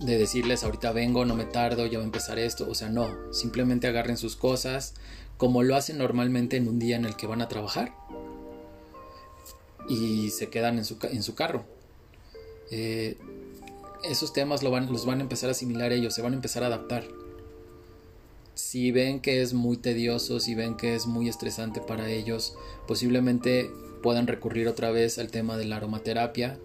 de 0.00 0.18
decirles 0.18 0.64
ahorita 0.64 0.92
vengo, 0.92 1.24
no 1.24 1.34
me 1.34 1.44
tardo, 1.44 1.86
ya 1.86 1.98
va 1.98 2.04
a 2.04 2.06
empezar 2.06 2.38
esto, 2.38 2.68
o 2.68 2.74
sea, 2.74 2.88
no, 2.88 3.32
simplemente 3.32 3.86
agarren 3.86 4.16
sus 4.16 4.36
cosas 4.36 4.94
como 5.36 5.62
lo 5.62 5.76
hacen 5.76 5.98
normalmente 5.98 6.56
en 6.56 6.68
un 6.68 6.78
día 6.78 6.96
en 6.96 7.04
el 7.04 7.16
que 7.16 7.26
van 7.26 7.42
a 7.42 7.48
trabajar 7.48 7.92
y 9.88 10.30
se 10.30 10.48
quedan 10.48 10.78
en 10.78 10.84
su, 10.84 10.96
en 11.02 11.22
su 11.22 11.34
carro. 11.34 11.64
Eh, 12.70 13.16
esos 14.08 14.32
temas 14.32 14.62
los 14.62 15.06
van 15.06 15.18
a 15.18 15.22
empezar 15.22 15.48
a 15.48 15.52
asimilar 15.52 15.92
ellos, 15.92 16.14
se 16.14 16.22
van 16.22 16.32
a 16.32 16.36
empezar 16.36 16.62
a 16.62 16.66
adaptar. 16.66 17.04
Si 18.54 18.92
ven 18.92 19.20
que 19.20 19.42
es 19.42 19.52
muy 19.52 19.76
tedioso, 19.76 20.38
si 20.38 20.54
ven 20.54 20.76
que 20.76 20.94
es 20.94 21.06
muy 21.06 21.28
estresante 21.28 21.80
para 21.80 22.10
ellos, 22.10 22.56
posiblemente 22.86 23.70
puedan 24.02 24.26
recurrir 24.26 24.68
otra 24.68 24.90
vez 24.90 25.18
al 25.18 25.30
tema 25.30 25.56
de 25.56 25.64
la 25.64 25.76
aromaterapia. 25.76 26.58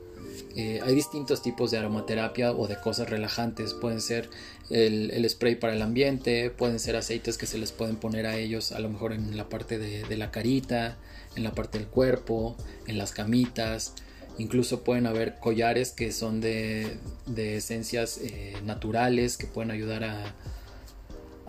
Eh, 0.56 0.80
hay 0.84 0.94
distintos 0.94 1.42
tipos 1.42 1.72
de 1.72 1.78
aromaterapia 1.78 2.52
o 2.52 2.68
de 2.68 2.80
cosas 2.80 3.10
relajantes. 3.10 3.74
Pueden 3.74 4.02
ser 4.02 4.30
el, 4.70 5.28
spray 5.28 5.56
para 5.56 5.74
el 5.74 5.82
ambiente, 5.82 6.52
pueden 6.52 6.80
ser 6.80 6.96
aceites 6.96 7.38
que 7.38 7.48
se 7.48 7.58
les 7.58 7.72
pueden 7.72 7.96
poner 7.96 8.28
a 8.28 8.38
ellos 8.38 8.72
a 8.72 8.80
lo 8.80 8.90
mejor 8.90 9.14
en 9.14 9.36
la 9.36 9.50
parte 9.50 9.80
de 9.80 10.18
la 10.18 10.30
carita, 10.30 10.98
en 11.36 11.44
la 11.44 11.54
parte 11.54 11.80
del 11.80 11.88
cuerpo, 11.88 12.56
en 12.86 12.98
las 12.98 13.14
camitas. 13.14 13.94
Incluso 14.38 14.84
pueden 14.84 15.06
haber 15.06 15.40
collares 15.40 15.92
que 15.92 16.12
son 16.12 16.42
de, 16.42 16.98
esencias 17.36 18.20
eh, 18.20 18.56
naturales 18.64 19.38
que 19.38 19.48
pueden 19.48 19.72
ayudar 19.72 20.04
a, 20.04 20.36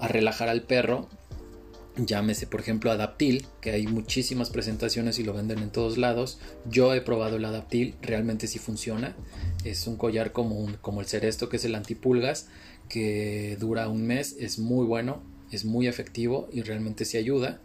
relajar 0.08 0.48
al 0.48 0.62
perro. 0.62 1.08
Llámese, 1.96 2.46
por 2.46 2.60
ejemplo, 2.60 2.90
Adaptil, 2.90 3.46
que 3.60 3.72
hay 3.72 3.86
muchísimas 3.86 4.48
presentaciones 4.50 5.18
y 5.18 5.24
lo 5.24 5.34
venden 5.34 5.58
en 5.58 5.70
todos 5.70 5.98
lados. 5.98 6.38
Yo 6.68 6.94
he 6.94 7.00
probado 7.00 7.36
el 7.36 7.44
Adaptil, 7.44 7.94
realmente 8.00 8.46
sí 8.46 8.58
funciona. 8.58 9.14
Es 9.64 9.86
un 9.86 9.96
collar 9.96 10.32
como, 10.32 10.66
como 10.80 11.00
el 11.00 11.06
Ceresto, 11.06 11.48
que 11.48 11.58
es 11.58 11.64
el 11.64 11.74
antipulgas, 11.74 12.48
que 12.88 13.56
dura 13.60 13.88
un 13.88 14.06
mes. 14.06 14.36
Es 14.40 14.58
muy 14.58 14.86
bueno, 14.86 15.22
es 15.50 15.64
muy 15.64 15.86
efectivo 15.86 16.48
y 16.52 16.62
realmente 16.62 17.04
sí 17.04 17.18
ayuda 17.18 17.60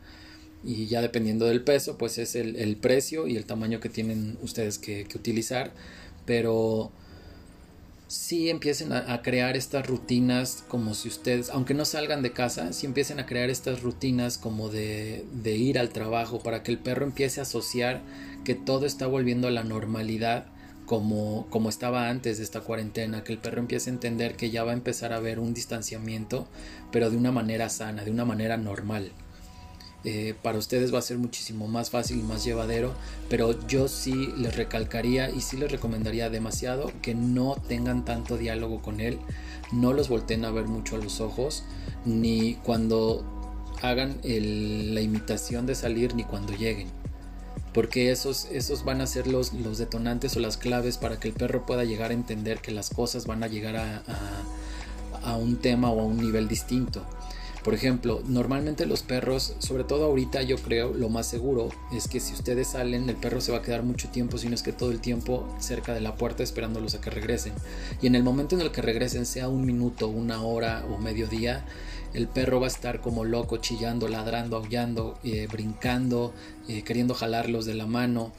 y 0.65 0.88
ya 0.88 1.01
dependiendo 1.01 1.45
del 1.45 1.62
peso 1.62 1.98
pues 1.98 2.17
es 2.17 2.36
el, 2.36 2.75
precio 2.77 3.27
y 3.27 3.38
el 3.38 3.45
tamaño 3.45 3.79
que 3.79 3.89
tienen 3.89 4.38
ustedes 4.41 4.79
que, 4.79 5.07
utilizar 5.15 5.72
pero 6.25 6.91
sí 8.07 8.50
empiecen 8.50 8.91
a, 8.91 9.22
crear 9.22 9.55
estas 9.55 9.86
rutinas 9.88 10.63
como 10.67 10.93
si 10.93 11.07
ustedes, 11.07 11.50
aunque 11.50 11.74
no 11.74 11.86
salgan 11.86 12.22
de 12.22 12.31
casa, 12.31 12.74
sí 12.74 12.86
empiecen 12.86 13.19
a 13.19 13.25
crear 13.25 13.50
estas 13.50 13.81
rutinas 13.81 14.38
como 14.38 14.69
de, 14.69 15.25
de 15.34 15.55
ir 15.55 15.77
al 15.77 15.89
trabajo 15.89 16.39
para 16.39 16.63
que 16.63 16.72
el 16.72 16.79
perro 16.79 17.05
empiece 17.05 17.39
a 17.39 17.43
asociar 17.43 18.01
que 18.43 18.55
todo 18.55 18.86
está 18.86 19.07
volviendo 19.07 19.48
a 19.48 19.51
la 19.51 19.63
normalidad 19.63 20.45
como, 20.86 21.48
como 21.50 21.69
estaba 21.69 22.10
antes 22.10 22.38
de 22.38 22.43
esta 22.43 22.62
cuarentena, 22.62 23.24
que 23.24 23.34
el 23.34 23.39
perro 23.39 23.60
empiece 23.60 23.89
a 23.89 23.93
entender 23.93 24.36
que 24.36 24.51
ya 24.51 24.63
va 24.63 24.72
a 24.72 24.75
empezar 24.75 25.13
a 25.13 25.17
haber 25.17 25.39
un 25.39 25.53
distanciamiento, 25.53 26.48
pero 26.91 27.10
de 27.10 27.17
una 27.17 27.31
manera 27.31 27.69
sana, 27.69 28.03
de 28.03 28.12
una 28.12 28.25
manera 28.25 28.57
normal. 28.57 29.12
Eh, 30.07 30.35
para 30.43 30.59
ustedes 30.59 30.93
va 30.93 31.00
a 31.00 31.01
ser 31.01 31.17
muchísimo 31.17 31.67
más 31.67 31.89
fácil 31.89 32.19
y 32.19 32.21
más 32.21 32.45
llevadero, 32.45 32.93
pero 33.27 33.67
yo 33.67 33.88
sí 33.88 34.31
les 34.38 34.55
recalcaría 34.55 35.31
y 35.31 35.41
sí 35.41 35.57
les 35.57 35.71
recomendaría 35.71 36.29
demasiado 36.29 36.91
que 37.01 37.15
no 37.15 37.55
tengan 37.67 38.05
tanto 38.05 38.38
diálogo 38.38 38.83
con 38.83 39.01
él, 39.01 39.17
no 39.71 39.93
los 39.93 40.07
volteen 40.07 40.45
a 40.45 40.51
ver 40.51 40.65
mucho 40.67 40.95
a 40.95 41.00
los 41.00 41.21
ojos, 41.21 41.63
ni 42.05 42.53
cuando 42.63 43.25
hagan 43.81 44.19
la 44.24 45.01
imitación 45.01 45.65
de 45.65 45.74
salir, 45.74 46.13
ni 46.13 46.24
cuando 46.24 46.53
lleguen. 46.53 46.88
Porque 47.74 48.12
esos, 48.12 48.45
esos 48.51 48.85
van 48.85 49.01
a 49.01 49.07
ser 49.07 49.25
los, 49.25 49.53
los 49.53 49.79
detonantes 49.79 50.38
o 50.38 50.39
las 50.39 50.57
claves 50.57 50.97
para 50.97 51.19
que 51.19 51.29
el 51.29 51.33
perro 51.33 51.65
pueda 51.65 51.83
llegar 51.83 52.12
a 52.12 52.13
entender 52.13 52.59
que 52.59 52.71
las 52.71 52.91
cosas 52.91 53.25
van 53.25 53.43
a 53.43 53.47
llegar 53.47 53.75
a, 53.75 54.03
a 55.24 55.35
un 55.35 55.57
tema 55.57 55.89
o 55.89 56.00
a 56.00 56.03
un 56.05 56.17
nivel 56.17 56.47
distinto. 56.47 57.03
Por 57.65 57.74
ejemplo, 57.74 58.22
normalmente 58.27 58.86
los 58.86 59.01
perros, 59.01 59.55
sobre 59.57 59.84
todo 59.84 60.05
ahorita 60.05 60.43
yo 60.43 60.55
creo, 60.57 60.93
lo 60.93 61.10
más 61.10 61.25
seguro 61.25 61.69
es 61.91 62.07
que 62.07 62.19
si 62.19 62.36
ustedes 62.36 62.67
salen, 62.67 63.10
el 63.10 63.15
perro 63.15 63.41
se 63.41 63.51
va 63.51 63.57
a 63.57 63.62
quedar 63.63 63.81
mucho 63.81 64.07
tiempo, 64.10 64.38
si 64.38 64.48
no 64.48 64.53
es 64.53 64.62
que 64.62 64.72
todo 64.72 64.91
el 64.91 65.00
tiempo 65.00 65.48
cerca 65.57 65.91
de 65.95 66.00
la 66.00 66.15
puerta 66.15 66.43
esperándolos 66.43 66.93
a 66.93 67.01
que 67.01 67.10
regresen. 67.10 67.53
Y 68.03 68.05
en 68.05 68.13
el 68.13 68.22
momento 68.22 68.53
en 68.53 68.62
el 68.62 68.72
que 68.72 68.84
regresen, 68.84 69.25
sea 69.25 69.50
un 69.50 69.65
minuto, 69.65 70.10
una 70.10 70.43
hora 70.43 70.86
o 70.91 71.00
medio 71.00 71.25
día, 71.25 71.65
el 72.13 72.27
perro 72.27 72.60
va 72.60 72.67
a 72.67 72.69
estar 72.69 73.01
como 73.01 73.24
loco, 73.24 73.57
chillando, 73.57 74.07
ladrando, 74.10 74.57
aullando, 74.57 75.17
eh, 75.24 75.48
brincando, 75.51 76.36
eh, 76.67 76.84
queriendo 76.84 77.15
jalarlos 77.15 77.65
de 77.65 77.74
la 77.74 77.88
mano. 77.88 78.31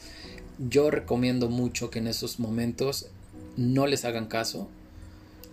Yo 0.61 0.89
recomiendo 0.93 1.49
mucho 1.49 1.91
que 1.91 1.99
en 1.99 2.07
esos 2.07 2.39
momentos 2.39 3.09
no 3.57 3.89
les 3.89 4.05
hagan 4.05 4.27
caso, 4.27 4.69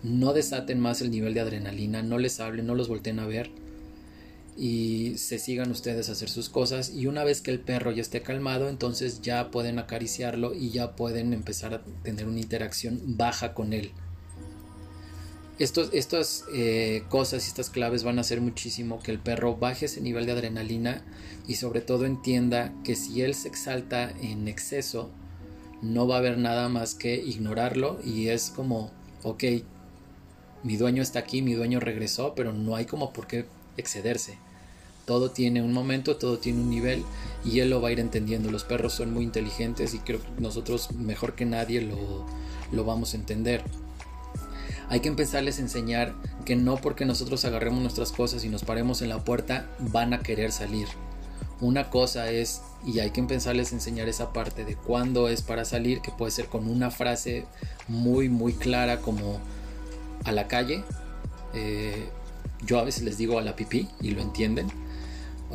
no 0.04 0.32
desaten 0.32 0.78
más 0.78 1.00
el 1.00 1.10
nivel 1.10 1.34
de 1.34 1.40
adrenalina, 1.40 2.04
no 2.04 2.18
les 2.18 2.38
hablen, 2.38 2.68
no 2.68 2.76
los 2.76 2.86
volteen 2.86 3.18
a 3.18 3.26
ver 3.26 3.63
y 4.56 5.18
se 5.18 5.38
sigan 5.38 5.70
ustedes 5.70 6.08
a 6.08 6.12
hacer 6.12 6.28
sus 6.28 6.48
cosas. 6.48 6.92
Y 6.94 7.06
una 7.06 7.24
vez 7.24 7.40
que 7.40 7.50
el 7.50 7.60
perro 7.60 7.92
ya 7.92 8.02
esté 8.02 8.22
calmado 8.22 8.68
entonces 8.68 9.20
ya 9.22 9.50
pueden 9.50 9.78
acariciarlo 9.78 10.54
y 10.54 10.70
ya 10.70 10.96
pueden 10.96 11.32
empezar 11.32 11.74
a 11.74 11.82
tener 12.02 12.26
una 12.26 12.40
interacción 12.40 13.00
baja 13.16 13.54
con 13.54 13.72
él. 13.72 13.92
Estas 15.56 16.44
eh, 16.52 17.04
cosas 17.08 17.44
y 17.44 17.48
estas 17.48 17.70
claves 17.70 18.02
van 18.02 18.18
a 18.18 18.22
hacer 18.22 18.40
muchísimo 18.40 18.98
que 18.98 19.12
el 19.12 19.20
perro 19.20 19.56
baje 19.56 19.86
ese 19.86 20.00
nivel 20.00 20.26
de 20.26 20.32
adrenalina 20.32 21.04
y 21.46 21.54
sobre 21.54 21.80
todo 21.80 22.06
entienda 22.06 22.72
que 22.82 22.96
si 22.96 23.22
él 23.22 23.34
se 23.34 23.46
exalta 23.48 24.10
en 24.10 24.48
exceso 24.48 25.10
no 25.80 26.08
va 26.08 26.16
a 26.16 26.18
haber 26.18 26.38
nada 26.38 26.68
más 26.68 26.96
que 26.96 27.14
ignorarlo 27.14 28.00
y 28.02 28.28
es 28.28 28.50
como 28.50 28.90
ok 29.22 29.44
mi 30.64 30.76
dueño 30.76 31.02
está 31.02 31.20
aquí 31.20 31.40
mi 31.40 31.52
dueño 31.52 31.78
regresó 31.78 32.34
pero 32.34 32.52
no 32.52 32.74
hay 32.74 32.86
como 32.86 33.12
por 33.12 33.28
qué 33.28 33.46
excederse 33.76 34.38
todo 35.04 35.30
tiene 35.30 35.62
un 35.62 35.72
momento, 35.72 36.16
todo 36.16 36.38
tiene 36.38 36.60
un 36.60 36.70
nivel 36.70 37.04
y 37.44 37.60
él 37.60 37.70
lo 37.70 37.80
va 37.80 37.88
a 37.88 37.92
ir 37.92 38.00
entendiendo. 38.00 38.50
Los 38.50 38.64
perros 38.64 38.94
son 38.94 39.12
muy 39.12 39.24
inteligentes 39.24 39.94
y 39.94 39.98
creo 39.98 40.20
que 40.20 40.40
nosotros 40.40 40.92
mejor 40.92 41.34
que 41.34 41.44
nadie 41.44 41.82
lo, 41.82 42.24
lo 42.72 42.84
vamos 42.84 43.14
a 43.14 43.16
entender. 43.16 43.62
Hay 44.88 45.00
que 45.00 45.08
empezarles 45.08 45.58
a 45.58 45.62
enseñar 45.62 46.14
que 46.44 46.56
no 46.56 46.76
porque 46.76 47.04
nosotros 47.04 47.44
agarremos 47.44 47.80
nuestras 47.80 48.12
cosas 48.12 48.44
y 48.44 48.48
nos 48.48 48.64
paremos 48.64 49.02
en 49.02 49.08
la 49.08 49.24
puerta 49.24 49.68
van 49.78 50.12
a 50.12 50.20
querer 50.20 50.52
salir. 50.52 50.88
Una 51.60 51.88
cosa 51.88 52.30
es, 52.30 52.62
y 52.84 52.98
hay 52.98 53.10
que 53.10 53.20
empezarles 53.20 53.72
a 53.72 53.76
enseñar 53.76 54.08
esa 54.08 54.32
parte 54.32 54.64
de 54.64 54.76
cuándo 54.76 55.28
es 55.28 55.40
para 55.40 55.64
salir, 55.64 56.00
que 56.00 56.10
puede 56.10 56.32
ser 56.32 56.46
con 56.46 56.68
una 56.68 56.90
frase 56.90 57.46
muy, 57.88 58.28
muy 58.28 58.52
clara 58.52 59.00
como 59.00 59.40
a 60.24 60.32
la 60.32 60.48
calle. 60.48 60.84
Eh, 61.54 62.08
yo 62.66 62.78
a 62.78 62.84
veces 62.84 63.04
les 63.04 63.16
digo 63.16 63.38
a 63.38 63.42
la 63.42 63.56
pipí 63.56 63.88
y 64.00 64.10
lo 64.10 64.20
entienden 64.20 64.83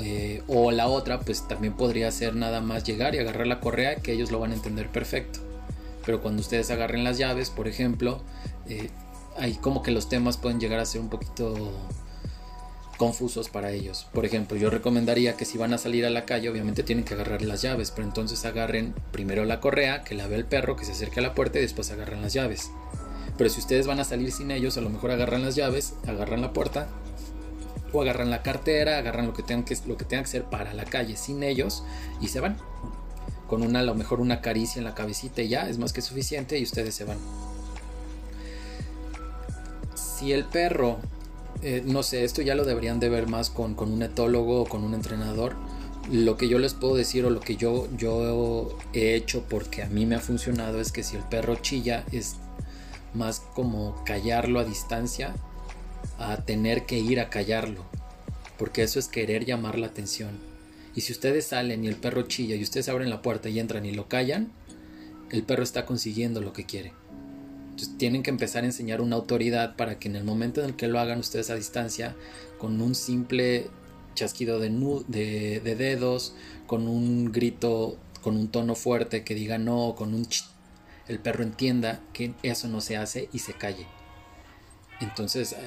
eh, 0.02 0.44
o 0.48 0.72
la 0.72 0.88
otra, 0.88 1.20
pues 1.20 1.48
también 1.48 1.74
podría 1.74 2.12
ser 2.12 2.36
nada 2.36 2.62
más 2.62 2.84
llegar 2.84 3.16
y 3.16 3.20
agarrar 3.20 3.48
la 3.48 3.60
correa, 3.60 3.98
que 3.98 4.14
ellos 4.14 4.32
lo 4.32 4.40
van 4.40 4.52
a 4.52 4.56
entender 4.56 4.90
perfecto. 4.90 5.40
Pero 6.06 6.22
cuando 6.22 6.42
ustedes 6.42 6.72
agarren 6.72 7.04
las 7.04 7.18
llaves, 7.18 7.50
por 7.50 7.68
ejemplo, 7.68 8.22
eh, 8.68 8.90
ahí 9.38 9.56
como 9.56 9.84
que 9.84 9.92
los 9.92 10.10
temas 10.10 10.38
pueden 10.38 10.60
llegar 10.60 10.80
a 10.80 10.86
ser 10.86 11.02
un 11.02 11.10
poquito 11.10 11.74
confusos 12.98 13.50
para 13.50 13.72
ellos. 13.72 14.08
Por 14.14 14.26
ejemplo, 14.26 14.58
yo 14.58 14.70
recomendaría 14.70 15.38
que 15.38 15.46
si 15.46 15.58
van 15.58 15.74
a 15.74 15.78
salir 15.78 16.06
a 16.06 16.10
la 16.10 16.26
calle, 16.26 16.50
obviamente 16.50 16.84
tienen 16.84 17.06
que 17.06 17.14
agarrar 17.14 17.42
las 17.42 17.62
llaves, 17.62 17.92
pero 17.92 18.08
entonces 18.08 18.44
agarren 18.46 18.94
primero 19.12 19.46
la 19.46 19.60
correa, 19.60 20.04
que 20.04 20.16
la 20.16 20.28
ve 20.28 20.36
el 20.36 20.46
perro, 20.46 20.76
que 20.76 20.86
se 20.86 20.92
acerque 20.92 21.20
a 21.20 21.24
la 21.24 21.34
puerta 21.34 21.60
y 21.60 21.62
después 21.62 21.92
agarran 21.92 22.22
las 22.22 22.34
llaves. 22.34 22.72
Pero 23.38 23.50
si 23.50 23.62
ustedes 23.62 23.88
van 23.88 24.02
a 24.02 24.04
salir 24.04 24.34
sin 24.34 24.52
ellos, 24.52 24.78
a 24.78 24.82
lo 24.82 24.90
mejor 24.90 25.12
agarran 25.12 25.44
las 25.44 25.56
llaves, 25.56 25.94
agarran 26.08 26.42
la 26.42 26.52
puerta 26.52 26.90
o 27.94 28.02
agarran 28.02 28.30
la 28.30 28.42
cartera, 28.42 28.98
agarran 28.98 29.28
lo 29.28 29.34
que 29.34 29.44
tengan 29.44 29.66
que, 29.66 29.78
lo 29.88 29.98
que, 29.98 30.06
tengan 30.06 30.24
que 30.24 30.30
hacer 30.30 30.44
para 30.46 30.74
la 30.74 30.86
calle 30.86 31.16
sin 31.16 31.44
ellos 31.44 31.84
y 32.22 32.28
se 32.28 32.40
van. 32.40 32.58
Con 33.48 33.64
una, 33.64 33.80
a 33.80 33.84
lo 33.84 33.96
mejor 33.96 34.20
una 34.22 34.42
caricia 34.42 34.80
en 34.80 34.86
la 34.86 34.94
cabecita 34.94 35.42
y 35.42 35.50
ya 35.50 35.68
es 35.68 35.78
más 35.80 35.94
que 35.94 36.02
suficiente 36.02 36.60
y 36.60 36.64
ustedes 36.64 36.94
se 36.96 37.04
van. 37.04 37.18
Si 39.96 40.34
el 40.34 40.46
perro, 40.46 40.98
eh, 41.64 41.82
no 41.86 42.04
sé, 42.04 42.24
esto 42.24 42.42
ya 42.42 42.56
lo 42.56 42.66
deberían 42.66 43.00
de 43.00 43.10
ver 43.10 43.28
más 43.28 43.50
con, 43.50 43.74
con, 43.74 43.92
un 43.92 44.04
etólogo 44.04 44.62
o 44.62 44.66
con 44.66 44.84
un 44.84 44.94
entrenador. 44.94 45.56
Lo 46.12 46.38
que 46.38 46.48
yo 46.48 46.60
les 46.60 46.74
puedo 46.74 46.96
decir 46.96 47.26
o 47.26 47.30
lo 47.30 47.40
que 47.40 47.56
yo, 47.56 47.88
yo 47.98 48.78
he 48.94 49.16
hecho 49.16 49.44
porque 49.50 49.84
a 49.84 49.88
mí 49.88 50.06
me 50.06 50.16
ha 50.16 50.20
funcionado 50.20 50.80
es 50.80 50.92
que 50.92 51.04
si 51.04 51.16
el 51.16 51.24
perro 51.24 51.56
chilla 51.56 52.04
es 52.12 52.36
más 53.14 53.42
como 53.54 54.04
callarlo 54.06 54.60
a 54.60 54.64
distancia 54.64 55.34
a 56.18 56.38
tener 56.46 56.86
que 56.86 57.00
ir 57.00 57.20
a 57.20 57.30
callarlo, 57.30 57.86
porque 58.58 58.84
eso 58.84 59.00
es 59.00 59.08
querer 59.08 59.46
llamar 59.46 59.78
la 59.78 59.88
atención. 59.88 60.38
Y 60.96 61.02
si 61.02 61.14
ustedes 61.14 61.48
salen 61.48 61.84
y 61.84 61.88
el 61.88 61.96
perro 61.96 62.24
chilla 62.24 62.56
y 62.56 62.64
ustedes 62.64 62.90
abren 62.90 63.10
la 63.10 63.22
puerta 63.22 63.50
y 63.50 63.60
entran 63.60 63.86
y 63.86 63.94
lo 63.94 64.08
callan, 64.08 64.52
el 65.32 65.44
perro 65.44 65.64
está 65.64 65.86
consiguiendo 65.86 66.42
lo 66.42 66.54
que 66.54 66.66
quiere. 66.66 66.94
Entonces 67.70 67.98
tienen 67.98 68.24
que 68.24 68.30
empezar 68.30 68.64
a 68.64 68.68
enseñar 68.68 69.00
una 69.00 69.16
autoridad 69.16 69.76
para 69.76 70.00
que 70.00 70.10
en 70.10 70.16
el 70.16 70.24
momento 70.24 70.62
en 70.62 70.68
el 70.68 70.76
que 70.76 70.88
lo 70.88 71.00
hagan 71.00 71.20
ustedes 71.20 71.50
a 71.50 71.56
distancia, 71.56 72.16
con 72.58 72.82
un 72.82 72.96
simple 72.96 73.68
chasquido 74.16 74.60
de, 74.60 74.70
de, 75.64 75.76
dedos, 75.76 76.36
con 76.68 76.88
un 76.88 77.32
grito, 77.32 77.98
con 78.22 78.36
un 78.36 78.50
tono 78.50 78.76
fuerte 78.76 79.24
que 79.24 79.36
diga 79.36 79.58
no, 79.58 79.96
con 79.96 80.14
un 80.14 80.26
ch, 80.26 80.44
el 81.08 81.20
perro 81.20 81.44
entienda 81.44 82.02
que 82.12 82.34
eso 82.44 82.68
no 82.68 82.82
se 82.82 82.98
hace 82.98 83.30
y 83.32 83.40
se 83.40 83.54
calle. 83.54 83.88
Entonces, 85.02 85.54
eh, 85.54 85.58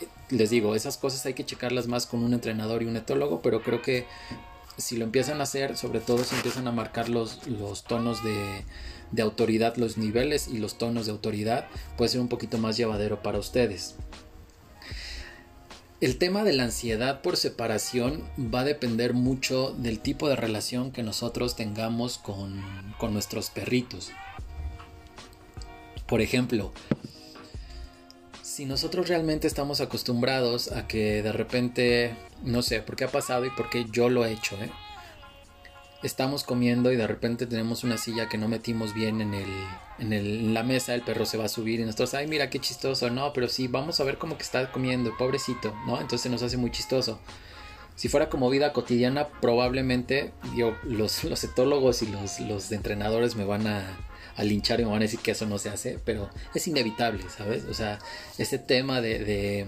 eh, 0.00 0.06
les 0.30 0.50
digo, 0.50 0.74
esas 0.74 0.96
cosas 0.96 1.24
hay 1.26 1.34
que 1.34 1.44
checarlas 1.44 1.86
más 1.86 2.06
con 2.06 2.22
un 2.22 2.34
entrenador 2.34 2.82
y 2.82 2.86
un 2.86 2.96
etólogo, 2.96 3.40
pero 3.42 3.62
creo 3.62 3.82
que 3.82 4.06
si 4.76 4.96
lo 4.96 5.04
empiezan 5.04 5.40
a 5.40 5.44
hacer, 5.44 5.76
sobre 5.76 6.00
todo 6.00 6.24
si 6.24 6.34
empiezan 6.34 6.66
a 6.66 6.72
marcar 6.72 7.08
los, 7.08 7.46
los 7.46 7.84
tonos 7.84 8.24
de, 8.24 8.64
de 9.12 9.22
autoridad, 9.22 9.76
los 9.76 9.98
niveles 9.98 10.48
y 10.48 10.58
los 10.58 10.78
tonos 10.78 11.06
de 11.06 11.12
autoridad, 11.12 11.68
puede 11.96 12.10
ser 12.10 12.20
un 12.20 12.28
poquito 12.28 12.58
más 12.58 12.76
llevadero 12.76 13.22
para 13.22 13.38
ustedes. 13.38 13.94
El 16.00 16.16
tema 16.16 16.44
de 16.44 16.54
la 16.54 16.64
ansiedad 16.64 17.20
por 17.20 17.36
separación 17.36 18.24
va 18.38 18.60
a 18.60 18.64
depender 18.64 19.12
mucho 19.12 19.72
del 19.72 20.00
tipo 20.00 20.30
de 20.30 20.36
relación 20.36 20.92
que 20.92 21.02
nosotros 21.02 21.56
tengamos 21.56 22.16
con, 22.16 22.62
con 22.98 23.12
nuestros 23.12 23.50
perritos. 23.50 24.10
Por 26.06 26.22
ejemplo, 26.22 26.72
si 28.50 28.64
nosotros 28.64 29.08
realmente 29.08 29.46
estamos 29.46 29.80
acostumbrados 29.80 30.72
a 30.72 30.88
que 30.88 31.22
de 31.22 31.30
repente, 31.30 32.16
no 32.42 32.62
sé 32.62 32.82
por 32.82 32.96
qué 32.96 33.04
ha 33.04 33.08
pasado 33.08 33.46
y 33.46 33.50
por 33.50 33.70
qué 33.70 33.86
yo 33.92 34.08
lo 34.08 34.26
he 34.26 34.32
hecho, 34.32 34.56
¿eh? 34.56 34.72
estamos 36.02 36.42
comiendo 36.42 36.90
y 36.90 36.96
de 36.96 37.06
repente 37.06 37.46
tenemos 37.46 37.84
una 37.84 37.96
silla 37.96 38.28
que 38.28 38.38
no 38.38 38.48
metimos 38.48 38.92
bien 38.92 39.20
en, 39.20 39.34
el, 39.34 39.46
en, 40.00 40.52
la 40.52 40.64
mesa, 40.64 40.96
el 40.96 41.02
perro 41.02 41.26
se 41.26 41.36
va 41.36 41.44
a 41.44 41.48
subir 41.48 41.78
y 41.78 41.84
nosotros, 41.84 42.14
ay, 42.14 42.26
mira 42.26 42.50
qué 42.50 42.58
chistoso, 42.58 43.08
no, 43.08 43.32
pero 43.32 43.46
sí, 43.46 43.68
vamos 43.68 44.00
a 44.00 44.04
ver 44.04 44.18
cómo 44.18 44.36
que 44.36 44.42
está 44.42 44.72
comiendo, 44.72 45.16
pobrecito, 45.16 45.72
¿no? 45.86 46.00
Entonces 46.00 46.28
nos 46.32 46.42
hace 46.42 46.56
muy 46.56 46.72
chistoso. 46.72 47.20
Si 47.94 48.08
fuera 48.08 48.30
como 48.30 48.50
vida 48.50 48.72
cotidiana, 48.72 49.28
probablemente 49.40 50.32
los, 50.82 51.22
los 51.22 51.44
etólogos 51.44 52.02
y 52.02 52.06
los, 52.06 52.40
los 52.40 52.72
entrenadores 52.72 53.36
me 53.36 53.44
van 53.44 53.68
a, 53.68 54.09
a 54.36 54.44
linchar 54.44 54.80
y 54.80 54.84
me 54.84 54.90
van 54.90 55.00
a 55.00 55.04
decir 55.04 55.20
que 55.20 55.32
eso 55.32 55.46
no 55.46 55.58
se 55.58 55.68
hace, 55.68 55.98
pero 56.04 56.30
es 56.54 56.66
inevitable, 56.66 57.24
¿sabes? 57.36 57.64
O 57.64 57.74
sea, 57.74 57.98
ese 58.38 58.58
tema 58.58 59.00
de, 59.00 59.66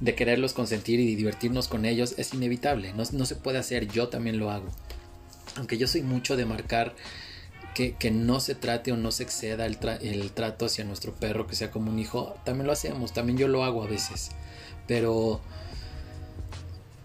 de, 0.00 0.14
quererlos 0.14 0.52
consentir 0.52 1.00
y 1.00 1.14
divertirnos 1.14 1.68
con 1.68 1.84
ellos 1.84 2.14
es 2.18 2.34
inevitable, 2.34 2.92
no, 2.94 3.04
no 3.12 3.26
se 3.26 3.36
puede 3.36 3.58
hacer, 3.58 3.88
yo 3.88 4.08
también 4.08 4.38
lo 4.38 4.50
hago. 4.50 4.68
Aunque 5.56 5.78
yo 5.78 5.86
soy 5.86 6.02
mucho 6.02 6.36
de 6.36 6.46
marcar 6.46 6.94
que, 7.74 8.10
no 8.10 8.40
se 8.40 8.54
trate 8.54 8.92
o 8.92 8.96
no 8.96 9.10
se 9.10 9.24
exceda 9.24 9.66
el, 9.66 9.78
el 10.00 10.30
trato 10.32 10.66
hacia 10.66 10.84
nuestro 10.84 11.14
perro, 11.14 11.46
que 11.46 11.56
sea 11.56 11.70
como 11.70 11.90
un 11.90 11.98
hijo, 11.98 12.36
también 12.44 12.66
lo 12.66 12.72
hacemos, 12.72 13.12
también 13.12 13.36
yo 13.36 13.48
lo 13.48 13.64
hago 13.64 13.82
a 13.82 13.86
veces. 13.86 14.30
Pero 14.86 15.40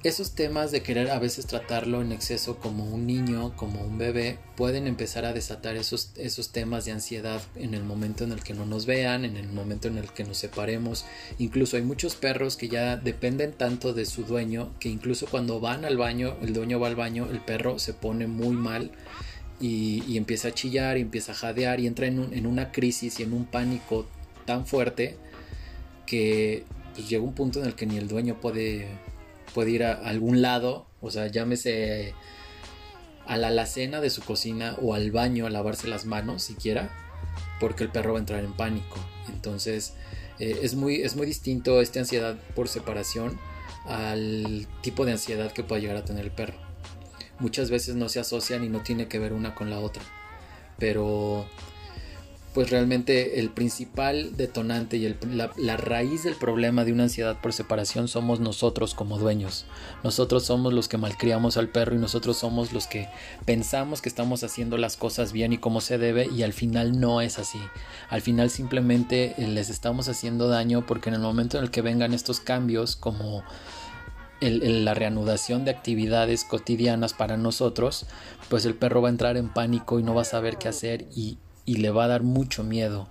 esos 0.03 0.31
temas 0.31 0.71
de 0.71 0.81
querer 0.81 1.11
a 1.11 1.19
veces 1.19 1.45
tratarlo 1.45 2.01
en 2.01 2.13
exceso 2.13 2.57
como 2.57 2.85
un 2.85 3.05
niño, 3.05 3.53
como 3.57 3.81
un 3.81 3.97
bebé, 3.97 4.39
pueden 4.55 4.87
empezar 4.87 5.25
a 5.25 5.33
desatar 5.33 5.75
esos, 5.75 6.11
esos 6.15 6.51
temas 6.51 6.85
de 6.85 6.93
ansiedad 6.93 7.41
en 7.55 7.73
el 7.73 7.83
momento 7.83 8.23
en 8.23 8.31
el 8.31 8.41
que 8.41 8.53
no 8.53 8.65
nos 8.65 8.85
vean, 8.85 9.25
en 9.25 9.35
el 9.35 9.49
momento 9.49 9.89
en 9.89 9.97
el 9.97 10.09
que 10.13 10.23
nos 10.23 10.37
separemos. 10.37 11.05
Incluso 11.37 11.75
hay 11.75 11.83
muchos 11.83 12.15
perros 12.15 12.55
que 12.55 12.69
ya 12.69 12.95
dependen 12.95 13.51
tanto 13.51 13.93
de 13.93 14.05
su 14.05 14.23
dueño 14.23 14.71
que 14.79 14.87
incluso 14.87 15.25
cuando 15.25 15.59
van 15.59 15.83
al 15.83 15.97
baño, 15.97 16.37
el 16.41 16.53
dueño 16.53 16.79
va 16.79 16.87
al 16.87 16.95
baño, 16.95 17.27
el 17.29 17.41
perro 17.41 17.77
se 17.77 17.93
pone 17.93 18.25
muy 18.27 18.55
mal 18.55 18.91
y, 19.59 20.15
empieza 20.15 20.49
a 20.49 20.53
chillar 20.53 20.97
y 20.97 21.01
empieza 21.01 21.33
a 21.33 21.35
jadear 21.35 21.81
y 21.81 21.87
entra 21.87 22.07
en, 22.07 22.33
en 22.33 22.45
una 22.45 22.71
crisis 22.71 23.19
y 23.19 23.23
en 23.23 23.33
un 23.33 23.45
pánico 23.45 24.07
tan 24.45 24.65
fuerte 24.65 25.17
que 26.05 26.63
pues, 26.95 27.09
llega 27.09 27.23
un 27.23 27.33
punto 27.33 27.59
en 27.59 27.65
el 27.65 27.75
que 27.75 27.85
ni 27.85 27.97
el 27.97 28.07
dueño 28.07 28.39
puede 28.39 28.87
puede 29.53 29.71
ir 29.71 29.83
a 29.83 29.93
algún 29.93 30.41
lado, 30.41 30.87
o 31.01 31.11
sea, 31.11 31.27
llámese 31.27 32.13
a 33.25 33.37
la 33.37 33.49
alacena 33.49 34.01
de 34.01 34.09
su 34.09 34.23
cocina 34.23 34.75
o 34.81 34.93
al 34.93 35.11
baño 35.11 35.45
a 35.45 35.49
lavarse 35.49 35.87
las 35.87 36.05
manos 36.05 36.41
siquiera, 36.43 36.89
porque 37.59 37.83
el 37.83 37.91
perro 37.91 38.13
va 38.13 38.17
a 38.17 38.21
entrar 38.21 38.43
en 38.43 38.53
pánico. 38.53 38.97
Entonces, 39.27 39.93
eh, 40.39 40.59
es, 40.63 40.75
muy, 40.75 41.01
es 41.01 41.15
muy 41.15 41.25
distinto 41.25 41.81
esta 41.81 41.99
ansiedad 41.99 42.37
por 42.55 42.67
separación 42.67 43.39
al 43.85 44.67
tipo 44.81 45.05
de 45.05 45.13
ansiedad 45.13 45.51
que 45.51 45.63
puede 45.63 45.81
llegar 45.81 45.97
a 45.97 46.05
tener 46.05 46.25
el 46.25 46.31
perro. 46.31 46.57
Muchas 47.39 47.69
veces 47.69 47.95
no 47.95 48.09
se 48.09 48.19
asocian 48.19 48.63
y 48.63 48.69
no 48.69 48.81
tiene 48.81 49.07
que 49.07 49.19
ver 49.19 49.33
una 49.33 49.55
con 49.55 49.69
la 49.69 49.79
otra, 49.79 50.03
pero 50.77 51.47
pues 52.53 52.71
realmente 52.71 53.39
el 53.39 53.49
principal 53.49 54.35
detonante 54.35 54.97
y 54.97 55.15
la, 55.27 55.77
raíz 55.77 56.23
del 56.23 56.35
problema 56.35 56.83
de 56.83 56.91
una 56.91 57.03
ansiedad 57.03 57.39
por 57.39 57.53
separación 57.53 58.07
somos 58.07 58.39
nosotros 58.39 58.95
como 58.95 59.19
dueños. 59.19 59.65
Nosotros 60.03 60.45
somos 60.45 60.73
los 60.73 60.87
que 60.87 60.97
malcriamos 60.97 61.57
al 61.57 61.69
perro 61.69 61.95
y 61.95 61.99
nosotros 61.99 62.37
somos 62.37 62.73
los 62.73 62.87
que 62.87 63.07
pensamos 63.45 64.01
que 64.01 64.09
estamos 64.09 64.43
haciendo 64.43 64.77
las 64.77 64.97
cosas 64.97 65.31
bien 65.31 65.53
y 65.53 65.59
como 65.59 65.79
se 65.79 65.99
debe 65.99 66.27
y 66.27 66.41
al 66.41 66.53
final 66.53 66.99
no 66.99 67.21
es 67.21 67.37
así. 67.37 67.59
Al 68.09 68.21
final 68.21 68.49
simplemente 68.49 69.35
eh, 69.37 69.47
les 69.47 69.69
estamos 69.69 70.09
haciendo 70.09 70.47
daño 70.49 70.85
porque 70.87 71.09
en 71.09 71.15
el 71.15 71.21
momento 71.21 71.57
en 71.57 71.65
el 71.65 71.71
que 71.71 71.83
vengan 71.83 72.13
estos 72.13 72.39
cambios 72.39 72.95
como 72.95 73.43
la 74.41 74.93
reanudación 74.93 75.65
de 75.65 75.71
actividades 75.71 76.45
cotidianas 76.45 77.13
para 77.13 77.35
nosotros, 77.37 78.05
pues 78.47 78.65
el 78.65 78.73
perro 78.73 79.01
va 79.01 79.09
a 79.09 79.11
entrar 79.11 79.37
en 79.37 79.49
pánico 79.49 79.99
y 79.99 80.03
no 80.03 80.15
va 80.15 80.21
a 80.21 80.25
saber 80.25 80.57
qué 80.57 80.69
hacer 80.69 81.05
y 81.13 81.37
y 81.69 81.75
le 81.75 81.91
va 81.91 82.05
a 82.05 82.07
dar 82.07 82.23
mucho 82.23 82.63
miedo. 82.63 83.07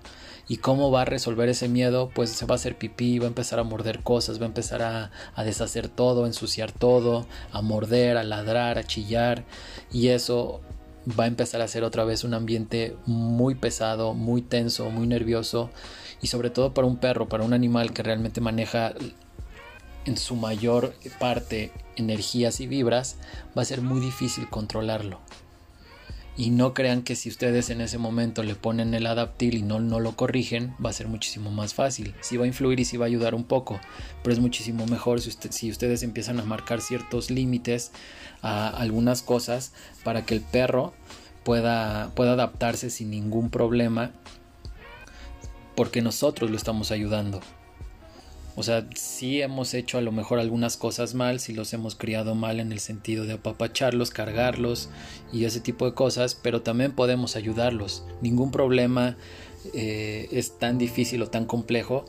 ¿Y 0.49 0.57
cómo 0.57 0.90
va 0.90 1.03
a 1.03 1.05
resolver 1.05 1.49
ese 1.49 1.68
miedo? 1.68 2.11
Pues 2.12 2.31
se 2.31 2.44
va 2.44 2.55
a 2.55 2.57
hacer 2.57 2.77
pipí, 2.77 3.21
va 3.21 3.27
a 3.27 3.29
empezar 3.29 3.61
a 3.61 3.62
morder 3.62 4.03
cosas, 4.03 4.40
va 4.40 4.47
a 4.47 4.49
empezar 4.49 4.83
a, 4.83 5.12
deshacer 5.44 5.88
todo, 5.88 6.25
a 6.25 6.27
ensuciar 6.27 6.73
todo, 6.73 7.29
a 7.53 7.62
morder, 7.62 8.16
a 8.16 8.25
ladrar, 8.25 8.77
a 8.77 8.83
chillar. 8.83 9.44
Y 9.92 10.09
eso 10.09 10.61
va 11.09 11.25
a 11.25 11.27
empezar 11.29 11.61
a 11.61 11.68
ser 11.68 11.85
otra 11.85 12.03
vez 12.03 12.25
un 12.25 12.35
ambiente 12.35 12.97
muy 13.07 13.55
pesado, 13.55 14.12
muy 14.12 14.42
tenso, 14.42 14.90
muy 14.90 15.07
nervioso. 15.07 15.71
Y 16.21 16.27
sobre 16.27 16.51
todo 16.51 16.75
para 16.75 16.88
un 16.88 16.97
perro, 16.97 17.29
para 17.29 17.44
un 17.44 17.53
animal 17.53 17.92
que 17.92 18.03
realmente 18.03 18.40
maneja 18.40 18.92
en 20.05 20.16
su 20.16 20.35
mayor 20.35 20.94
parte 21.21 21.71
energías 21.94 22.59
y 22.59 22.66
vibras, 22.66 23.18
va 23.57 23.62
a 23.62 23.64
ser 23.64 23.83
muy 23.83 24.01
difícil 24.01 24.49
controlarlo. 24.51 25.21
Y 26.38 26.51
no 26.51 26.72
crean 26.72 27.03
que 27.03 27.16
si 27.16 27.29
ustedes 27.29 27.68
en 27.68 27.81
ese 27.81 27.98
momento 27.98 28.44
le 28.44 28.55
ponen 28.55 28.94
el 28.94 29.09
adaptil 29.09 29.57
y 29.57 29.62
no, 29.62 29.81
no 29.81 29.98
lo 29.98 30.14
corrigen, 30.14 30.72
va 30.83 30.90
a 30.90 30.92
ser 30.92 31.09
muchísimo 31.09 31.51
más 31.51 31.74
fácil. 31.74 32.14
Sí 32.20 32.37
va 32.37 32.44
a 32.44 32.46
influir 32.46 32.79
y 32.79 32.85
sí 32.85 32.96
va 32.96 33.07
a 33.07 33.09
ayudar 33.09 33.35
un 33.35 33.42
poco, 33.42 33.81
pero 34.22 34.35
es 34.35 34.38
muchísimo 34.38 34.87
mejor 34.87 35.20
si, 35.20 35.33
si 35.33 35.68
ustedes 35.68 36.05
empiezan 36.05 36.38
a 36.38 36.44
marcar 36.44 36.81
ciertos 36.81 37.33
límites 37.33 37.90
a 38.40 38.68
algunas 38.68 39.22
cosas 39.22 39.72
para 40.05 40.24
que 40.24 40.35
el 40.35 40.40
perro 40.40 40.94
pueda, 41.42 42.12
pueda 42.14 42.35
adaptarse 42.35 42.88
sin 42.90 43.11
ningún 43.11 43.51
problema, 43.51 44.12
porque 45.74 46.03
nosotros 46.03 46.53
lo 46.53 46.57
estamos 46.57 46.92
ayudando. 46.92 47.40
O 48.59 48.64
sea, 48.64 48.88
sí 48.97 49.40
hemos 49.40 49.73
hecho 49.73 49.99
a 49.99 50.01
lo 50.01 50.11
mejor 50.11 50.40
algunas 50.40 50.77
cosas 50.77 51.14
mal, 51.14 51.38
si 51.38 51.53
los 51.53 51.73
hemos 51.75 51.94
criado 51.94 52.35
mal 52.35 52.59
en 52.59 52.73
el 52.73 52.81
sentido 52.81 53.25
de 53.25 53.35
apapacharlos, 53.35 54.11
cargarlos 54.11 54.88
y 55.33 55.44
ese 55.44 55.61
tipo 55.61 55.85
de 55.85 55.94
cosas, 55.94 56.35
pero 56.35 56.61
también 56.61 56.90
podemos 56.90 57.37
ayudarlos. 57.37 58.03
Ningún 58.21 58.51
problema 58.51 59.16
eh, 59.75 60.27
es 60.33 60.59
tan 60.59 60.77
difícil 60.77 61.23
o 61.23 61.29
tan 61.29 61.44
complejo 61.44 62.05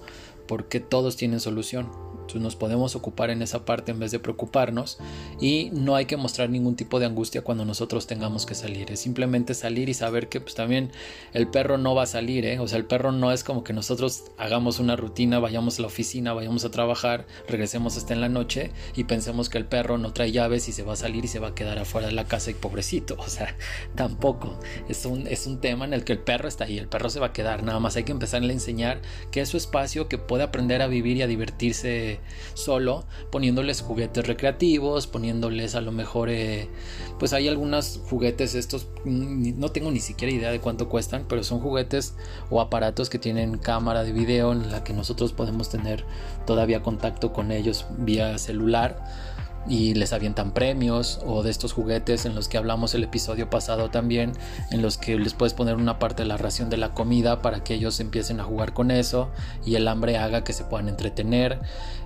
porque 0.48 0.80
todos 0.80 1.18
tienen 1.18 1.40
solución 1.40 1.88
nos 2.36 2.56
podemos 2.56 2.96
ocupar 2.96 3.30
en 3.30 3.42
esa 3.42 3.66
parte 3.66 3.92
en 3.92 4.00
vez 4.00 4.12
de 4.12 4.20
preocuparnos 4.20 4.98
y 5.42 5.70
no 5.74 5.96
hay 5.96 6.06
que 6.06 6.18
mostrar 6.18 6.50
ningún 6.50 6.76
tipo 6.76 7.00
de 7.00 7.06
angustia 7.06 7.42
cuando 7.42 7.66
nosotros 7.66 8.08
tengamos 8.08 8.46
que 8.46 8.56
salir. 8.56 8.92
Es 8.92 9.00
simplemente 9.00 9.54
salir 9.54 9.90
y 9.90 9.94
saber 9.94 10.30
que 10.30 10.42
pues 10.42 10.56
también 10.56 10.92
el 11.34 11.48
perro 11.48 11.78
no 11.78 11.96
va 11.96 12.04
a 12.04 12.08
salir, 12.08 12.46
¿eh? 12.46 12.60
o 12.60 12.68
sea, 12.68 12.78
el 12.78 12.86
perro 12.86 13.12
no 13.12 13.32
es 13.32 13.44
como 13.44 13.64
que 13.64 13.74
nosotros 13.74 14.26
hagamos 14.38 14.80
una 14.80 14.96
rutina, 14.96 15.40
vayamos 15.40 15.80
a 15.80 15.82
la 15.82 15.88
oficina, 15.88 16.34
vayamos 16.34 16.66
a 16.66 16.72
trabajar, 16.72 17.26
regresemos 17.48 17.98
hasta 17.98 18.14
en 18.14 18.22
la 18.22 18.30
noche 18.30 18.72
y 18.96 19.06
pensemos 19.06 19.50
que 19.50 19.58
el 19.58 19.66
perro 19.66 19.98
no 19.98 20.14
trae 20.14 20.32
llaves 20.32 20.68
y 20.68 20.72
se 20.72 20.84
va 20.84 20.94
a 20.94 20.98
salir 20.98 21.26
y 21.26 21.28
se 21.28 21.40
va 21.40 21.50
a 21.50 21.56
quedar 21.56 21.80
afuera 21.80 22.08
de 22.08 22.14
la 22.14 22.26
casa 22.26 22.52
y 22.52 22.54
pobrecito, 22.54 23.16
o 23.18 23.28
sea, 23.28 23.56
tampoco. 23.96 24.60
Es 24.88 25.06
un, 25.06 25.28
es 25.28 25.48
un 25.48 25.62
tema 25.62 25.86
en 25.86 25.94
el 25.94 26.04
que 26.04 26.14
el 26.14 26.20
perro 26.20 26.48
está 26.48 26.66
ahí, 26.66 26.78
el 26.78 26.88
perro 26.88 27.10
se 27.10 27.20
va 27.20 27.28
a 27.28 27.34
quedar, 27.34 27.64
nada 27.64 27.80
más 27.80 27.96
hay 27.96 28.04
que 28.04 28.12
empezarle 28.12 28.50
a 28.50 28.54
enseñar 28.54 29.02
que 29.32 29.42
es 29.42 29.50
su 29.50 29.58
espacio, 29.58 30.08
que 30.08 30.18
puede 30.18 30.44
aprender 30.44 30.82
a 30.82 30.88
vivir 30.88 31.18
y 31.18 31.22
a 31.22 31.28
divertirse 31.28 32.19
solo, 32.54 33.06
poniéndoles 33.32 33.82
juguetes 33.82 34.26
recreativos, 34.28 35.08
poniéndoles 35.08 35.76
a 35.76 35.82
lo 35.82 35.92
mejor, 35.92 36.30
eh, 36.30 36.70
pues 37.18 37.34
hay 37.34 37.48
algunos 37.48 38.02
juguetes 38.10 38.56
estos, 38.56 38.88
no 39.06 39.70
tengo 39.70 39.92
ni 39.92 40.00
siquiera 40.00 40.34
idea 40.34 40.52
de 40.52 40.60
cuánto 40.60 40.90
cuestan, 40.90 41.26
pero 41.28 41.44
son 41.44 41.60
juguetes 41.60 42.16
o 42.50 42.62
aparatos 42.62 43.10
que 43.10 43.20
tienen 43.20 43.58
cámara 43.58 44.04
de 44.04 44.12
video 44.12 44.52
en 44.52 44.72
la 44.72 44.84
que 44.84 44.94
nosotros 44.94 45.34
podemos 45.34 45.70
tener 45.70 46.06
todavía 46.46 46.82
contacto 46.82 47.34
con 47.34 47.52
ellos 47.52 47.86
vía 47.98 48.38
celular 48.38 49.29
y 49.68 49.94
les 49.94 50.14
avientan 50.14 50.52
premios 50.52 51.20
o 51.26 51.44
de 51.44 51.52
estos 51.52 51.74
juguetes 51.74 52.26
en 52.26 52.36
los 52.36 52.48
que 52.48 52.58
hablamos 52.58 52.94
el 52.96 53.04
episodio 53.04 53.50
pasado 53.50 53.90
también, 53.90 54.32
en 54.72 54.82
los 54.82 54.98
que 54.98 55.18
les 55.18 55.34
puedes 55.34 55.54
poner 55.54 55.76
una 55.76 56.00
parte 56.00 56.24
de 56.24 56.30
la 56.30 56.38
ración 56.38 56.70
de 56.70 56.78
la 56.78 56.94
comida 56.94 57.42
para 57.42 57.64
que 57.64 57.74
ellos 57.74 58.00
empiecen 58.00 58.40
a 58.40 58.44
jugar 58.44 58.74
con 58.74 58.92
eso 58.92 59.30
y 59.66 59.76
el 59.76 59.88
hambre 59.88 60.18
haga 60.18 60.44
que 60.44 60.54
se 60.54 60.64
puedan 60.64 60.90
entretener. 60.90 61.60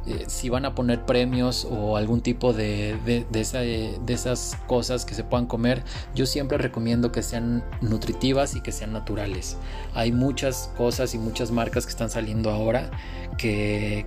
Eh, 0.06 0.26
si 0.28 0.50
van 0.50 0.66
a 0.66 0.76
poner 0.76 1.06
premios 1.06 1.66
o 1.70 1.96
algún 1.96 2.22
tipo 2.22 2.52
de, 2.52 2.98
de, 3.06 3.26
de 3.30 4.14
esas 4.14 4.58
cosas 4.68 5.06
que 5.06 5.16
se 5.16 5.24
puedan 5.24 5.46
comer, 5.46 5.84
yo 6.14 6.26
siempre 6.26 6.58
recomiendo 6.58 7.12
que 7.12 7.24
sean 7.24 7.64
nutritivas 7.80 8.56
y 8.56 8.62
que 8.62 8.74
sean 8.74 8.92
naturales. 8.92 9.58
Hay 9.94 10.12
muchas 10.12 10.70
cosas 10.78 11.14
y 11.14 11.18
muchas 11.18 11.52
marcas 11.52 11.86
que 11.86 11.92
están 11.92 12.10
saliendo 12.10 12.52
ahora 12.52 12.92
que 13.38 14.06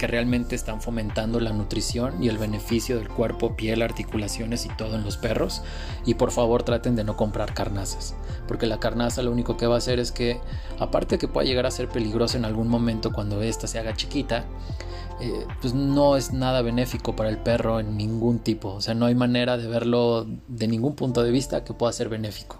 que 0.00 0.06
realmente 0.06 0.54
están 0.54 0.80
fomentando 0.80 1.40
la 1.40 1.52
nutrición 1.52 2.22
y 2.22 2.28
el 2.28 2.38
beneficio 2.38 2.96
del 2.96 3.10
cuerpo, 3.10 3.54
piel, 3.54 3.82
articulaciones 3.82 4.64
y 4.64 4.70
todo 4.70 4.96
en 4.96 5.04
los 5.04 5.18
perros. 5.18 5.60
Y 6.06 6.14
por 6.14 6.30
favor 6.30 6.62
traten 6.62 6.96
de 6.96 7.04
no 7.04 7.18
comprar 7.18 7.52
carnazas, 7.52 8.14
porque 8.48 8.64
la 8.64 8.80
carnaza 8.80 9.22
lo 9.22 9.30
único 9.30 9.58
que 9.58 9.66
va 9.66 9.74
a 9.74 9.78
hacer 9.78 9.98
es 9.98 10.10
que, 10.10 10.40
aparte 10.78 11.18
que 11.18 11.28
pueda 11.28 11.46
llegar 11.46 11.66
a 11.66 11.70
ser 11.70 11.90
peligrosa 11.90 12.38
en 12.38 12.46
algún 12.46 12.68
momento 12.68 13.12
cuando 13.12 13.42
ésta 13.42 13.66
se 13.66 13.78
haga 13.78 13.92
chiquita, 13.92 14.46
eh, 15.20 15.46
pues 15.60 15.74
no 15.74 16.16
es 16.16 16.32
nada 16.32 16.62
benéfico 16.62 17.14
para 17.14 17.28
el 17.28 17.36
perro 17.36 17.78
en 17.78 17.98
ningún 17.98 18.38
tipo. 18.38 18.72
O 18.72 18.80
sea, 18.80 18.94
no 18.94 19.04
hay 19.04 19.14
manera 19.14 19.58
de 19.58 19.68
verlo 19.68 20.26
de 20.48 20.66
ningún 20.66 20.94
punto 20.94 21.22
de 21.22 21.30
vista 21.30 21.62
que 21.62 21.74
pueda 21.74 21.92
ser 21.92 22.08
benéfico. 22.08 22.59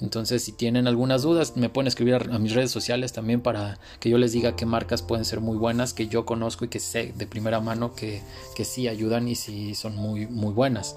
Entonces, 0.00 0.44
si 0.44 0.52
tienen 0.52 0.86
algunas 0.86 1.22
dudas, 1.22 1.56
me 1.56 1.68
pueden 1.68 1.88
escribir 1.88 2.14
a, 2.14 2.38
mis 2.38 2.52
redes 2.52 2.70
sociales 2.70 3.12
también 3.12 3.40
para 3.40 3.78
que 3.98 4.10
yo 4.10 4.18
les 4.18 4.32
diga 4.32 4.54
qué 4.54 4.66
marcas 4.66 5.02
pueden 5.02 5.24
ser 5.24 5.40
muy 5.40 5.56
buenas, 5.56 5.94
que 5.94 6.06
yo 6.06 6.26
conozco 6.26 6.64
y 6.66 6.68
que 6.68 6.80
sé 6.80 7.14
de 7.16 7.26
primera 7.26 7.60
mano 7.60 7.94
que, 7.94 8.22
que 8.54 8.64
sí 8.64 8.88
ayudan 8.88 9.26
y 9.28 9.34
sí 9.34 9.74
son 9.74 9.96
muy, 9.96 10.26
muy 10.26 10.52
buenas. 10.52 10.96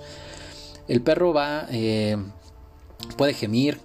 El 0.88 1.02
perro 1.02 1.34
va, 1.34 1.68
eh, 1.72 2.18
puede 3.16 3.34
gemir, 3.34 3.80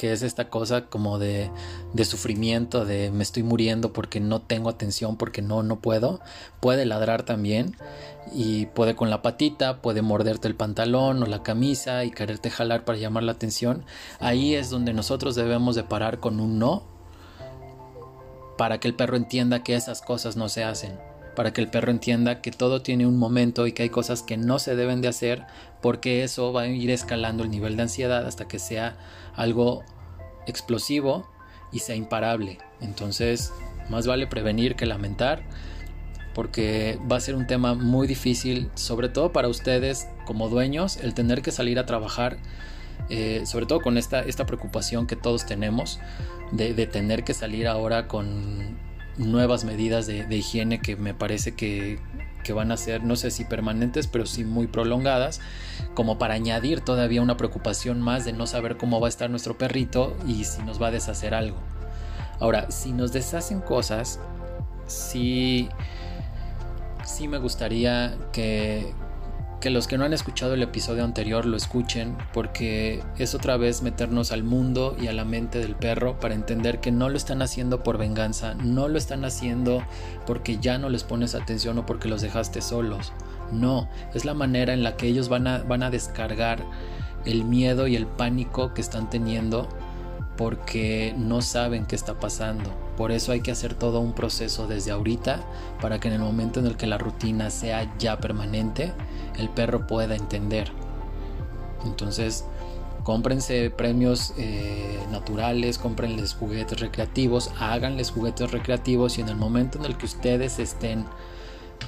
que 0.00 0.14
es 0.14 0.22
esta 0.22 0.48
cosa 0.48 0.86
como 0.86 1.18
de, 1.18 1.50
de, 1.92 2.04
sufrimiento, 2.06 2.86
de 2.86 3.10
me 3.10 3.22
estoy 3.22 3.42
muriendo 3.42 3.92
porque 3.92 4.18
no 4.18 4.40
tengo 4.40 4.70
atención, 4.70 5.18
porque 5.18 5.42
no, 5.42 5.62
no 5.62 5.80
puedo. 5.80 6.20
Puede 6.58 6.86
ladrar 6.86 7.24
también 7.24 7.76
y 8.32 8.64
puede 8.64 8.96
con 8.96 9.10
la 9.10 9.20
patita, 9.20 9.82
puede 9.82 10.00
morderte 10.00 10.48
el 10.48 10.54
pantalón 10.54 11.22
o 11.22 11.26
la 11.26 11.42
camisa 11.42 12.02
y 12.04 12.12
quererte 12.12 12.48
jalar 12.48 12.86
para 12.86 12.96
llamar 12.96 13.24
la 13.24 13.32
atención. 13.32 13.84
Ahí 14.20 14.54
es 14.54 14.70
donde 14.70 14.94
nosotros 14.94 15.34
debemos 15.34 15.76
de 15.76 15.84
parar 15.84 16.18
con 16.18 16.40
un 16.40 16.58
no 16.58 16.82
para 18.56 18.80
que 18.80 18.88
el 18.88 18.94
perro 18.94 19.18
entienda 19.18 19.62
que 19.62 19.74
esas 19.74 20.00
cosas 20.00 20.34
no 20.34 20.48
se 20.48 20.64
hacen. 20.64 21.09
Para 21.34 21.52
que 21.52 21.60
el 21.60 21.68
perro 21.68 21.90
entienda 21.90 22.40
que 22.40 22.50
todo 22.50 22.82
tiene 22.82 23.06
un 23.06 23.16
momento 23.16 23.66
y 23.66 23.72
que 23.72 23.84
hay 23.84 23.90
cosas 23.90 24.22
que 24.22 24.36
no 24.36 24.58
se 24.58 24.76
deben 24.76 25.00
de 25.00 25.08
hacer 25.08 25.46
porque 25.80 26.24
eso 26.24 26.52
va 26.52 26.62
a 26.62 26.66
ir 26.66 26.90
escalando 26.90 27.44
el 27.44 27.50
nivel 27.50 27.76
de 27.76 27.82
ansiedad 27.82 28.26
hasta 28.26 28.48
que 28.48 28.58
sea 28.58 28.96
algo 29.34 29.82
explosivo 30.46 31.28
y 31.72 31.80
sea 31.80 31.96
imparable. 31.96 32.58
Entonces, 32.80 33.52
más 33.88 34.06
vale 34.06 34.26
prevenir 34.26 34.76
que 34.76 34.86
lamentar 34.86 35.42
porque 36.34 36.98
va 37.10 37.16
a 37.16 37.20
ser 37.20 37.34
un 37.34 37.46
tema 37.46 37.74
muy 37.74 38.06
difícil, 38.06 38.70
sobre 38.74 39.08
todo 39.08 39.32
para 39.32 39.48
ustedes 39.48 40.08
como 40.24 40.48
dueños, 40.48 40.96
el 40.98 41.14
tener 41.14 41.42
que 41.42 41.50
salir 41.50 41.78
a 41.78 41.86
trabajar, 41.86 42.38
eh, 43.08 43.42
sobre 43.44 43.66
todo 43.66 43.80
con 43.80 43.98
esta, 43.98 44.20
esta 44.20 44.46
preocupación 44.46 45.06
que 45.06 45.16
todos 45.16 45.44
tenemos 45.44 45.98
de, 46.52 46.86
tener 46.86 47.24
que 47.24 47.34
salir 47.34 47.66
ahora 47.66 48.08
con 48.08 48.78
nuevas 49.16 49.64
medidas 49.64 50.06
de, 50.06 50.26
higiene 50.34 50.80
que 50.80 50.96
me 50.96 51.14
parece 51.14 51.54
que, 51.54 51.98
que 52.44 52.52
van 52.52 52.72
a 52.72 52.76
ser, 52.76 53.02
no 53.02 53.16
sé 53.16 53.30
si 53.30 53.44
permanentes, 53.44 54.06
pero 54.06 54.26
sí 54.26 54.44
muy 54.44 54.66
prolongadas, 54.66 55.40
como 55.94 56.18
para 56.18 56.34
añadir 56.34 56.80
todavía 56.80 57.22
una 57.22 57.36
preocupación 57.36 58.00
más 58.00 58.24
de 58.24 58.32
no 58.32 58.46
saber 58.46 58.76
cómo 58.76 59.00
va 59.00 59.08
a 59.08 59.10
estar 59.10 59.30
nuestro 59.30 59.58
perrito 59.58 60.16
y 60.26 60.44
si 60.44 60.62
nos 60.62 60.80
va 60.80 60.88
a 60.88 60.90
deshacer 60.90 61.34
algo. 61.34 61.58
Ahora, 62.38 62.70
si 62.70 62.92
nos 62.92 63.12
deshacen 63.12 63.60
cosas, 63.60 64.18
sí 64.86 65.68
sí 67.10 67.28
me 67.28 67.38
gustaría 67.38 68.16
que, 68.32 68.92
que 69.60 69.70
los 69.70 69.86
que 69.86 69.98
no 69.98 70.04
han 70.04 70.12
escuchado 70.12 70.54
el 70.54 70.62
episodio 70.62 71.04
anterior 71.04 71.44
lo 71.44 71.56
escuchen 71.56 72.16
porque 72.32 73.02
es 73.18 73.34
otra 73.34 73.58
vez 73.58 73.82
meternos 73.82 74.32
al 74.32 74.42
mundo 74.42 74.96
y 75.00 75.08
a 75.08 75.12
la 75.12 75.24
mente 75.24 75.58
del 75.58 75.76
perro 75.76 76.18
para 76.18 76.34
entender 76.34 76.80
que 76.80 76.90
no 76.90 77.08
lo 77.08 77.16
están 77.16 77.42
haciendo 77.42 77.82
por 77.82 77.98
venganza, 77.98 78.54
no 78.54 78.88
lo 78.88 78.96
están 78.96 79.24
haciendo 79.24 79.84
porque 80.26 80.58
ya 80.58 80.78
no 80.78 80.88
les 80.88 81.04
pones 81.04 81.34
atención 81.34 81.78
o 81.78 81.86
porque 81.86 82.08
los 82.08 82.22
dejaste 82.22 82.62
solos. 82.62 83.12
No, 83.52 83.88
es 84.14 84.24
la 84.24 84.34
manera 84.34 84.72
en 84.72 84.82
la 84.82 84.96
que 84.96 85.06
ellos 85.06 85.28
van 85.28 85.46
a, 85.46 85.58
van 85.58 85.82
a 85.82 85.90
descargar 85.90 86.64
el 87.26 87.44
miedo 87.44 87.86
y 87.86 87.96
el 87.96 88.06
pánico 88.06 88.72
que 88.72 88.80
están 88.80 89.10
teniendo 89.10 89.68
porque 90.36 91.14
no 91.18 91.42
saben 91.42 91.84
qué 91.84 91.96
está 91.96 92.18
pasando. 92.18 92.89
Por 93.00 93.12
eso 93.12 93.32
hay 93.32 93.40
que 93.40 93.50
hacer 93.50 93.72
todo 93.72 93.98
un 94.00 94.12
proceso 94.12 94.66
desde 94.66 94.90
ahorita 94.90 95.42
para 95.80 95.98
que 95.98 96.08
en 96.08 96.14
el 96.14 96.20
momento 96.20 96.60
en 96.60 96.66
el 96.66 96.76
que 96.76 96.86
la 96.86 96.98
rutina 96.98 97.48
sea 97.48 97.90
ya 97.98 98.18
permanente, 98.18 98.92
el 99.38 99.48
perro 99.48 99.86
pueda 99.86 100.14
entender. 100.14 100.70
Entonces, 101.86 102.44
cómprense 103.02 103.70
premios 103.70 104.34
eh, 104.36 104.98
naturales, 105.10 105.78
cómprenles 105.78 106.34
juguetes 106.34 106.78
recreativos, 106.78 107.50
háganles 107.58 108.10
juguetes 108.10 108.50
recreativos 108.50 109.16
y 109.16 109.22
en 109.22 109.30
el 109.30 109.36
momento 109.36 109.78
en 109.78 109.86
el 109.86 109.96
que 109.96 110.04
ustedes 110.04 110.58
estén 110.58 111.06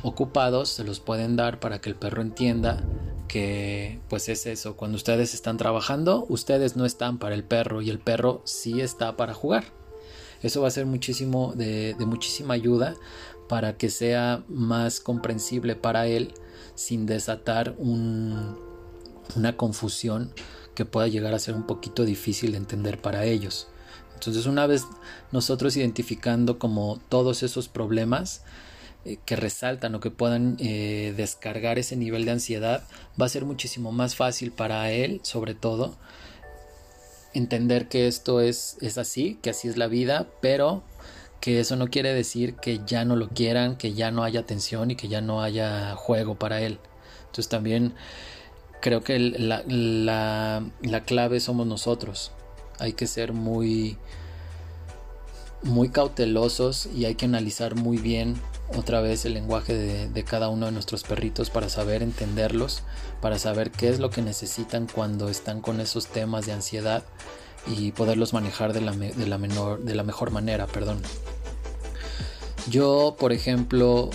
ocupados 0.03 0.71
se 0.71 0.83
los 0.83 1.01
pueden 1.01 1.37
dar 1.37 1.61
para 1.61 1.79
que 1.83 1.91
el 1.91 1.95
perro 1.95 2.23
entienda 2.23 2.83
que 3.29 4.01
pues 4.09 4.31
es 4.31 4.47
eso, 4.47 4.79
cuando 4.79 4.97
ustedes 4.97 5.35
están 5.35 5.59
trabajando, 5.59 6.25
ustedes 6.31 6.75
no 6.75 6.87
están 6.87 7.19
para 7.19 7.35
el 7.35 7.45
perro 7.45 7.83
y 7.83 7.91
el 7.91 7.99
perro 7.99 8.41
sí 8.47 8.81
está 8.81 9.15
para 9.19 9.35
jugar. 9.35 9.82
Eso 10.43 10.63
va 10.63 10.69
a 10.69 10.73
ser 10.73 10.87
muchísimo 10.87 11.53
de, 11.55 11.95
muchísima 12.01 12.55
ayuda 12.55 12.97
para 13.49 13.77
que 13.77 13.91
sea 13.91 14.45
más 14.49 15.01
comprensible 15.01 15.77
para 15.77 16.07
él 16.07 16.35
sin 16.75 17.07
desatar 17.07 17.77
una 17.79 19.57
confusión 19.57 20.33
que 20.75 20.85
pueda 20.85 21.09
llegar 21.09 21.35
a 21.35 21.39
ser 21.39 21.55
un 21.55 21.67
poquito 21.67 22.05
difícil 22.05 22.53
de 22.53 22.59
entender 22.59 23.01
para 23.01 23.25
ellos. 23.25 23.69
Entonces 24.15 24.47
una 24.47 24.67
vez 24.67 24.87
nosotros 25.33 25.77
identificando 25.77 26.59
como 26.59 27.01
todos 27.09 27.43
esos 27.43 27.69
problemas, 27.69 28.43
eh, 29.05 29.19
que 29.27 29.35
resaltan 29.35 29.97
o 29.97 30.01
que 30.01 30.13
puedan 30.13 30.57
eh, 30.61 31.13
descargar 31.17 31.81
ese 31.81 31.97
nivel 31.97 32.25
de 32.25 32.31
ansiedad, 32.31 32.85
va 33.21 33.27
a 33.27 33.29
ser 33.29 33.45
muchísimo 33.45 33.91
más 33.91 34.15
fácil 34.15 34.53
para 34.53 34.93
él, 34.93 35.21
sobre 35.25 35.55
todo, 35.55 35.97
entender 37.35 37.89
que 37.89 38.07
esto 38.07 38.41
es, 38.41 38.77
es 38.81 38.99
así, 38.99 39.39
que 39.43 39.51
así 39.51 39.69
es 39.69 39.77
la 39.77 39.87
vida, 39.87 40.29
pero 40.41 40.83
que 41.41 41.61
eso 41.61 41.77
no 41.77 41.89
quiere 41.89 42.15
decir 42.15 42.55
que 42.55 42.81
ya 42.87 43.05
no 43.05 43.17
lo 43.17 43.29
quieran, 43.29 43.77
que 43.77 43.95
ya 43.95 44.11
no 44.11 44.23
haya 44.23 44.41
atención 44.41 44.91
y 44.91 44.97
que 44.97 45.09
ya 45.09 45.21
no 45.21 45.43
haya 45.43 45.97
juego 45.97 46.37
para 46.37 46.61
él. 46.61 46.79
Entonces 47.27 47.49
también 47.49 47.95
creo 48.81 49.03
que 49.03 49.19
la, 49.19 49.65
la, 49.67 50.65
la 50.83 51.05
clave 51.05 51.41
somos 51.41 51.67
nosotros. 51.67 52.31
Hay 52.79 52.93
que 52.93 53.07
ser 53.07 53.33
muy 53.33 53.99
muy 55.63 55.89
cautelosos 55.91 56.87
y 56.87 57.05
hay 57.05 57.15
que 57.15 57.27
analizar 57.27 57.75
muy 57.75 57.99
bien 57.99 58.37
otra 58.77 59.01
vez 59.01 59.25
el 59.25 59.35
lenguaje 59.35 59.75
de, 59.75 60.25
cada 60.25 60.49
uno 60.49 60.67
de 60.67 60.73
nuestros 60.73 61.03
perritos 61.03 61.51
para 61.51 61.69
saber 61.69 62.03
entenderlos, 62.03 62.83
para 63.21 63.39
saber 63.39 63.71
qué 63.71 63.89
es 63.89 64.01
lo 64.01 64.11
que 64.11 64.23
necesitan 64.23 64.87
cuando 64.93 65.29
están 65.29 65.61
con 65.61 65.81
esos 65.81 66.07
temas 66.07 66.47
de 66.47 66.53
ansiedad 66.53 67.03
y 67.67 67.93
poderlos 67.93 68.33
manejar 68.33 68.73
de 68.73 68.81
la, 68.81 68.93
de 68.93 69.27
la, 69.27 69.39
menor, 69.39 69.83
de 69.83 69.95
la 69.95 70.03
mejor 70.03 70.31
manera. 70.31 70.67
Perdón. 70.67 71.01
Yo, 72.71 73.17
por 73.19 73.33
ejemplo, 73.33 74.11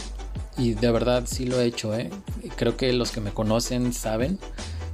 y 0.57 0.73
de 0.73 0.91
verdad 0.91 1.23
sí 1.27 1.45
lo 1.45 1.59
he 1.59 1.65
hecho, 1.65 1.95
¿eh? 1.95 2.09
creo 2.55 2.77
que 2.77 2.91
los 2.93 3.11
que 3.11 3.21
me 3.21 3.31
conocen 3.31 3.93
saben, 3.93 4.39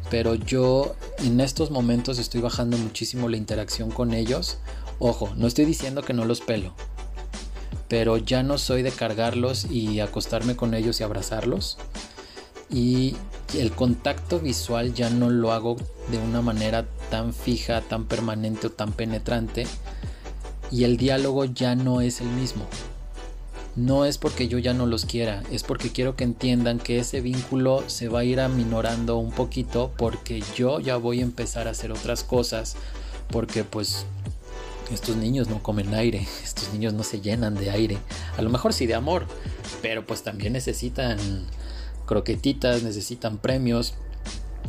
pero 0.09 0.35
yo 0.35 0.95
en 1.19 1.39
estos 1.39 1.71
momentos 1.71 2.19
estoy 2.19 2.41
bajando 2.41 2.77
muchísimo 2.77 3.29
la 3.29 3.37
interacción 3.37 3.89
con 3.89 4.13
ellos. 4.13 4.57
Ojo, 5.05 5.33
no 5.35 5.47
estoy 5.47 5.65
diciendo 5.65 6.01
que 6.01 6.13
no 6.13 6.23
los 6.23 6.39
pelo, 6.39 6.73
pero 7.89 8.15
ya 8.15 8.41
no 8.41 8.57
soy 8.57 8.83
de 8.83 8.91
cargarlos 8.91 9.69
y 9.69 9.99
acostarme 9.99 10.55
con 10.55 10.73
ellos 10.73 11.01
y 11.01 11.03
abrazarlos. 11.03 11.77
Y 12.69 13.17
el 13.53 13.73
contacto 13.73 14.39
visual 14.39 14.93
ya 14.93 15.09
no 15.09 15.29
lo 15.29 15.51
hago 15.51 15.75
de 16.09 16.19
una 16.19 16.41
manera 16.41 16.85
tan 17.09 17.33
fija, 17.33 17.81
tan 17.81 18.05
permanente 18.05 18.67
o 18.67 18.69
tan 18.69 18.93
penetrante. 18.93 19.67
Y 20.71 20.85
el 20.85 20.95
diálogo 20.95 21.43
ya 21.43 21.75
no 21.75 21.99
es 21.99 22.21
el 22.21 22.29
mismo. 22.29 22.65
No 23.75 24.05
es 24.05 24.17
porque 24.17 24.47
yo 24.47 24.57
ya 24.57 24.73
no 24.73 24.85
los 24.85 25.03
quiera, 25.03 25.43
es 25.51 25.63
porque 25.63 25.91
quiero 25.91 26.15
que 26.15 26.23
entiendan 26.23 26.79
que 26.79 26.99
ese 26.99 27.19
vínculo 27.19 27.83
se 27.87 28.07
va 28.07 28.19
a 28.19 28.23
ir 28.23 28.39
aminorando 28.39 29.17
un 29.17 29.31
poquito 29.31 29.91
porque 29.97 30.41
yo 30.55 30.79
ya 30.79 30.95
voy 30.95 31.19
a 31.19 31.23
empezar 31.23 31.67
a 31.67 31.71
hacer 31.71 31.91
otras 31.91 32.23
cosas, 32.23 32.77
porque 33.29 33.65
pues 33.65 34.05
estos 34.93 35.15
niños 35.15 35.49
no 35.49 35.62
comen 35.62 35.93
aire, 35.93 36.27
estos 36.43 36.71
niños 36.73 36.93
no 36.93 37.03
se 37.03 37.21
llenan 37.21 37.56
de 37.56 37.69
aire. 37.69 37.97
A 38.38 38.41
lo 38.41 38.49
mejor 38.49 38.73
sí 38.73 38.86
de 38.86 38.95
amor, 38.95 39.25
pero 39.82 40.06
pues 40.06 40.23
también 40.23 40.53
necesitan 40.53 41.17
croquetitas, 42.06 42.84
necesitan 42.84 43.38
premios, 43.38 43.93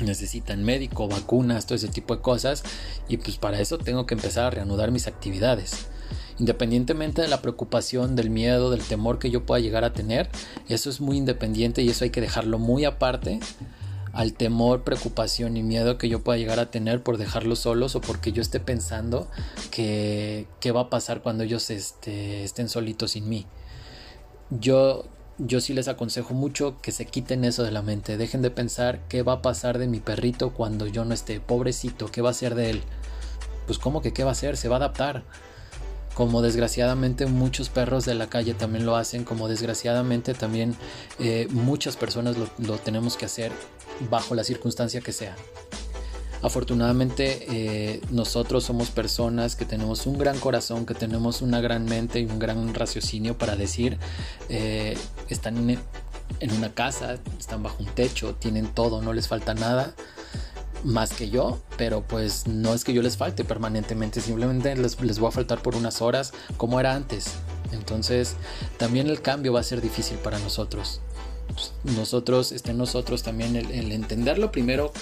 necesitan 0.00 0.64
médico, 0.64 1.08
vacunas, 1.08 1.66
todo 1.66 1.76
ese 1.76 1.88
tipo 1.88 2.14
de 2.16 2.22
cosas. 2.22 2.62
Y 3.08 3.18
pues 3.18 3.36
para 3.36 3.60
eso 3.60 3.78
tengo 3.78 4.06
que 4.06 4.14
empezar 4.14 4.44
a 4.44 4.50
reanudar 4.50 4.90
mis 4.90 5.06
actividades. 5.06 5.86
Independientemente 6.38 7.22
de 7.22 7.28
la 7.28 7.40
preocupación, 7.40 8.16
del 8.16 8.30
miedo, 8.30 8.70
del 8.70 8.82
temor 8.82 9.18
que 9.18 9.30
yo 9.30 9.46
pueda 9.46 9.60
llegar 9.60 9.84
a 9.84 9.92
tener, 9.92 10.28
eso 10.68 10.90
es 10.90 11.00
muy 11.00 11.16
independiente 11.16 11.82
y 11.82 11.88
eso 11.88 12.04
hay 12.04 12.10
que 12.10 12.20
dejarlo 12.20 12.58
muy 12.58 12.84
aparte 12.84 13.38
al 14.14 14.32
temor, 14.32 14.82
preocupación 14.82 15.56
y 15.56 15.62
miedo 15.62 15.98
que 15.98 16.08
yo 16.08 16.22
pueda 16.22 16.38
llegar 16.38 16.60
a 16.60 16.70
tener 16.70 17.02
por 17.02 17.18
dejarlos 17.18 17.58
solos 17.58 17.96
o 17.96 18.00
porque 18.00 18.32
yo 18.32 18.42
esté 18.42 18.60
pensando 18.60 19.28
que 19.70 20.46
qué 20.60 20.70
va 20.70 20.82
a 20.82 20.90
pasar 20.90 21.20
cuando 21.20 21.42
ellos 21.42 21.68
este, 21.70 22.44
estén 22.44 22.68
solitos 22.68 23.12
sin 23.12 23.28
mí. 23.28 23.46
Yo, 24.50 25.06
yo 25.38 25.60
sí 25.60 25.74
les 25.74 25.88
aconsejo 25.88 26.32
mucho 26.32 26.76
que 26.80 26.92
se 26.92 27.06
quiten 27.06 27.44
eso 27.44 27.64
de 27.64 27.72
la 27.72 27.82
mente, 27.82 28.16
dejen 28.16 28.40
de 28.40 28.50
pensar 28.50 29.00
qué 29.08 29.22
va 29.22 29.34
a 29.34 29.42
pasar 29.42 29.78
de 29.78 29.88
mi 29.88 29.98
perrito 29.98 30.54
cuando 30.54 30.86
yo 30.86 31.04
no 31.04 31.12
esté, 31.12 31.40
pobrecito, 31.40 32.06
qué 32.06 32.22
va 32.22 32.30
a 32.30 32.34
ser 32.34 32.54
de 32.54 32.70
él. 32.70 32.82
Pues 33.66 33.78
como 33.78 34.00
que 34.00 34.12
qué 34.12 34.22
va 34.22 34.30
a 34.30 34.32
hacer, 34.32 34.56
se 34.56 34.68
va 34.68 34.76
a 34.76 34.78
adaptar. 34.78 35.24
Como 36.14 36.42
desgraciadamente 36.42 37.26
muchos 37.26 37.68
perros 37.70 38.04
de 38.04 38.14
la 38.14 38.28
calle 38.28 38.54
también 38.54 38.86
lo 38.86 38.94
hacen, 38.94 39.24
como 39.24 39.48
desgraciadamente 39.48 40.34
también 40.34 40.76
eh, 41.18 41.48
muchas 41.50 41.96
personas 41.96 42.36
lo, 42.58 42.78
tenemos 42.78 43.16
que 43.16 43.24
hacer 43.24 43.50
bajo 44.10 44.34
la 44.34 44.44
circunstancia 44.44 45.00
que 45.00 45.12
sea. 45.12 45.36
Afortunadamente 46.42 47.46
eh, 47.48 48.02
nosotros 48.10 48.64
somos 48.64 48.90
personas 48.90 49.56
que 49.56 49.64
tenemos 49.64 50.06
un 50.06 50.18
gran 50.18 50.38
corazón, 50.38 50.84
que 50.84 50.92
tenemos 50.92 51.40
una 51.40 51.62
gran 51.62 51.86
mente 51.86 52.20
y 52.20 52.26
un 52.26 52.38
gran 52.38 52.74
raciocinio 52.74 53.38
para 53.38 53.56
decir, 53.56 53.98
eh, 54.50 54.98
están 55.30 55.70
en 56.40 56.52
una 56.52 56.74
casa, 56.74 57.18
están 57.38 57.62
bajo 57.62 57.82
un 57.82 57.88
techo, 57.94 58.34
tienen 58.34 58.66
todo, 58.66 59.00
no 59.00 59.14
les 59.14 59.26
falta 59.26 59.54
nada 59.54 59.94
más 60.84 61.14
que 61.14 61.30
yo, 61.30 61.60
pero 61.78 62.02
pues 62.02 62.46
no 62.46 62.74
es 62.74 62.84
que 62.84 62.92
yo 62.92 63.00
les 63.00 63.16
falte 63.16 63.42
permanentemente, 63.44 64.20
simplemente 64.20 64.76
les, 64.76 65.00
les 65.00 65.18
voy 65.18 65.28
a 65.28 65.32
faltar 65.32 65.62
por 65.62 65.74
unas 65.74 66.02
horas 66.02 66.34
como 66.58 66.78
era 66.78 66.94
antes. 66.94 67.36
Entonces 67.72 68.36
también 68.76 69.08
el 69.08 69.22
cambio 69.22 69.54
va 69.54 69.60
a 69.60 69.64
ser 69.64 69.80
difícil 69.80 70.18
para 70.18 70.38
nosotros. 70.38 71.00
Nosotros, 71.84 72.52
está 72.52 72.72
en 72.72 72.78
nosotros 72.78 73.22
también 73.22 73.56
el, 73.56 73.92
entenderlo 73.92 74.50
primero 74.50 74.92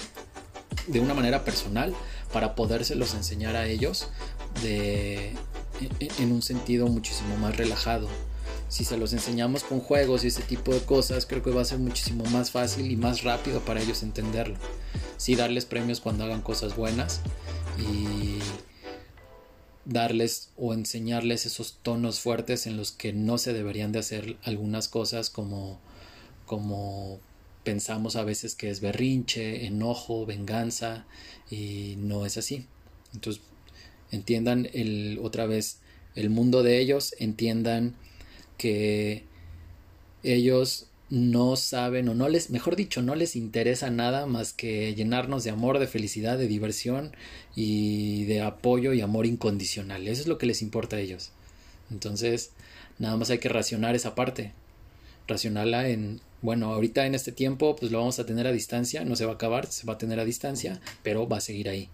de 0.87 0.99
una 0.99 1.13
manera 1.13 1.43
personal 1.43 1.93
para 2.31 2.55
podérselos 2.55 3.13
enseñar 3.13 3.55
a 3.55 3.67
ellos 3.67 4.09
de, 4.61 5.35
en 6.19 6.31
un 6.31 6.41
sentido 6.41 6.87
muchísimo 6.87 7.37
más 7.37 7.55
relajado 7.57 8.07
si 8.73 8.85
se 8.85 8.97
los 8.97 9.13
enseñamos 9.13 9.63
con 9.63 9.79
juegos 9.79 10.23
y 10.23 10.29
ese 10.29 10.41
tipo 10.41 10.73
de 10.73 10.79
cosas, 10.79 11.27
creo 11.27 11.43
que 11.43 11.51
va 11.51 11.61
a 11.61 11.65
ser 11.65 11.77
muchísimo 11.77 12.23
más 12.31 12.49
fácil 12.49 12.91
y 12.91 12.95
más 12.95 13.21
rápido 13.21 13.59
para 13.59 13.79
ellos 13.79 14.01
entenderlo. 14.01 14.55
Sí, 15.17 15.35
darles 15.35 15.65
premios 15.65 16.01
cuando 16.01 16.23
hagan 16.23 16.41
cosas 16.41 16.75
buenas 16.75 17.21
y 17.77 18.39
darles 19.85 20.49
o 20.57 20.73
enseñarles 20.73 21.45
esos 21.45 21.77
tonos 21.83 22.19
fuertes 22.19 22.65
en 22.65 22.75
los 22.75 22.91
que 22.91 23.13
no 23.13 23.37
se 23.37 23.53
deberían 23.53 23.91
de 23.91 23.99
hacer 23.99 24.37
algunas 24.43 24.87
cosas 24.87 25.29
como 25.29 25.79
como 26.45 27.19
pensamos 27.63 28.15
a 28.15 28.23
veces 28.23 28.55
que 28.55 28.69
es 28.69 28.81
berrinche, 28.81 29.65
enojo, 29.65 30.25
venganza 30.25 31.05
y 31.49 31.95
no 31.97 32.25
es 32.25 32.37
así. 32.37 32.65
Entonces 33.13 33.41
entiendan 34.11 34.69
el 34.73 35.19
otra 35.21 35.45
vez 35.45 35.79
el 36.15 36.29
mundo 36.29 36.63
de 36.63 36.79
ellos, 36.79 37.15
entiendan 37.19 37.95
que 38.57 39.23
ellos 40.23 40.87
no 41.09 41.55
saben 41.55 42.09
o 42.09 42.15
no 42.15 42.27
les, 42.29 42.49
mejor 42.49 42.75
dicho, 42.75 43.01
no 43.01 43.15
les 43.15 43.35
interesa 43.35 43.89
nada 43.89 44.25
más 44.25 44.53
que 44.53 44.95
llenarnos 44.95 45.43
de 45.43 45.51
amor, 45.51 45.79
de 45.79 45.87
felicidad, 45.87 46.37
de 46.37 46.47
diversión 46.47 47.15
y 47.55 48.25
de 48.25 48.41
apoyo 48.41 48.93
y 48.93 49.01
amor 49.01 49.25
incondicional. 49.25 50.07
Eso 50.07 50.21
es 50.21 50.27
lo 50.27 50.37
que 50.37 50.47
les 50.47 50.61
importa 50.61 50.95
a 50.95 50.99
ellos. 50.99 51.31
Entonces, 51.91 52.51
nada 52.97 53.15
más 53.17 53.29
hay 53.29 53.37
que 53.37 53.49
racionar 53.49 53.95
esa 53.95 54.15
parte. 54.15 54.53
Racionarla 55.27 55.89
en, 55.89 56.21
bueno, 56.43 56.71
ahorita 56.71 57.07
en 57.07 57.15
este 57.15 57.31
tiempo 57.31 57.75
pues 57.75 57.91
lo 57.91 57.97
vamos 57.97 58.19
a 58.19 58.25
tener 58.27 58.45
a 58.45 58.51
distancia, 58.51 59.03
no 59.03 59.15
se 59.15 59.25
va 59.25 59.31
a 59.31 59.35
acabar, 59.35 59.65
se 59.65 59.87
va 59.87 59.93
a 59.93 59.97
tener 59.97 60.19
a 60.19 60.25
distancia, 60.25 60.79
pero 61.01 61.27
va 61.27 61.37
a 61.37 61.41
seguir 61.41 61.67
ahí. 61.69 61.89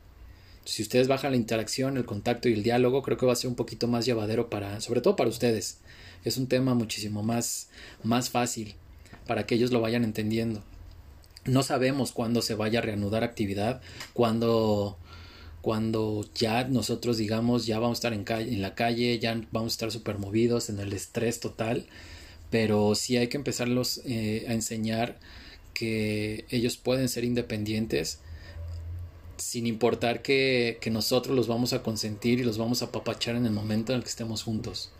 Si 0.66 0.82
ustedes 0.82 1.08
bajan 1.08 1.32
la 1.32 1.38
interacción, 1.38 1.96
el 1.96 2.06
contacto 2.06 2.50
y 2.50 2.54
el 2.54 2.64
diálogo, 2.64 3.02
creo 3.02 3.18
que 3.18 3.26
va 3.26 3.32
a 3.32 3.38
ser 3.38 3.50
un 3.50 3.56
poquito 3.56 3.88
más 3.88 4.06
llevadero 4.06 4.50
para, 4.50 4.82
sobre 4.82 5.00
todo 5.00 5.16
para 5.16 5.30
ustedes 5.30 5.80
es 6.24 6.38
un 6.38 6.48
tema 6.48 6.74
muchísimo 6.74 7.24
más, 7.24 7.70
más 8.04 8.30
fácil 8.30 8.76
para 9.28 9.46
que 9.46 9.56
ellos 9.56 9.72
lo 9.72 9.82
vayan 9.82 10.04
entendiendo. 10.04 10.64
No 11.46 11.64
sabemos 11.64 12.12
cuándo 12.12 12.42
se 12.42 12.56
vaya 12.56 12.80
a 12.80 12.82
reanudar 12.82 13.24
actividad, 13.24 13.82
cuándo, 14.14 14.98
cuando 15.62 16.26
ya 16.36 16.66
nosotros 16.66 17.18
digamos 17.18 17.66
ya 17.66 17.80
vamos 17.80 17.98
a 17.98 18.00
estar 18.00 18.14
en, 18.14 18.52
en 18.52 18.62
la 18.62 18.76
calle, 18.76 19.18
ya 19.20 19.40
vamos 19.52 19.74
a 19.74 19.76
estar 19.76 19.92
súper 19.92 20.18
movidos 20.18 20.70
en 20.70 20.80
el 20.80 20.94
estrés 20.94 21.40
total, 21.40 21.88
pero 22.50 22.96
sí 22.96 23.18
hay 23.18 23.28
que 23.28 23.38
empezarlos 23.38 24.02
eh, 24.06 24.46
a 24.48 24.54
enseñar 24.54 25.20
que 25.74 26.46
ellos 26.50 26.78
pueden 26.78 27.10
ser 27.10 27.24
independientes 27.24 28.20
sin 29.38 29.68
importar 29.68 30.22
que, 30.22 30.78
que, 30.82 30.92
nosotros 30.92 31.36
los 31.36 31.48
vamos 31.48 31.72
a 31.74 31.82
consentir 31.82 32.40
y 32.40 32.44
los 32.44 32.58
vamos 32.58 32.82
a 32.82 32.86
apapachar 32.86 33.36
en 33.36 33.46
el 33.46 33.52
momento 33.52 33.94
en 33.94 33.98
el 33.98 34.04
que 34.04 34.10
estemos 34.10 34.44
juntos. 34.44 34.92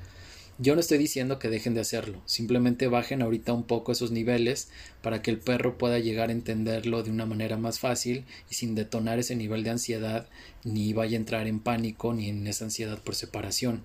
Yo 0.62 0.76
no 0.76 0.82
estoy 0.82 0.98
diciendo 0.98 1.40
que 1.40 1.50
dejen 1.50 1.74
de 1.74 1.80
hacerlo, 1.80 2.22
simplemente 2.26 2.90
bajen 2.90 3.22
ahorita 3.22 3.54
un 3.54 3.64
poco 3.64 3.94
esos 3.94 4.12
niveles 4.12 4.68
para 5.02 5.22
que 5.22 5.32
el 5.32 5.40
perro 5.40 5.78
pueda 5.78 6.00
llegar 6.00 6.28
a 6.28 6.34
entenderlo 6.34 7.02
de 7.02 7.12
una 7.12 7.26
manera 7.26 7.56
más 7.56 7.80
fácil 7.80 8.26
y 8.50 8.56
sin 8.56 8.76
detonar 8.76 9.20
ese 9.20 9.38
nivel 9.38 9.64
de 9.64 9.70
ansiedad, 9.70 10.28
ni 10.66 10.92
vaya 10.92 11.18
a 11.18 11.22
entrar 11.22 11.48
en 11.48 11.62
pánico 11.62 12.14
ni 12.14 12.28
en 12.28 12.46
esa 12.46 12.66
ansiedad 12.66 13.00
por 13.02 13.16
separación. 13.16 13.84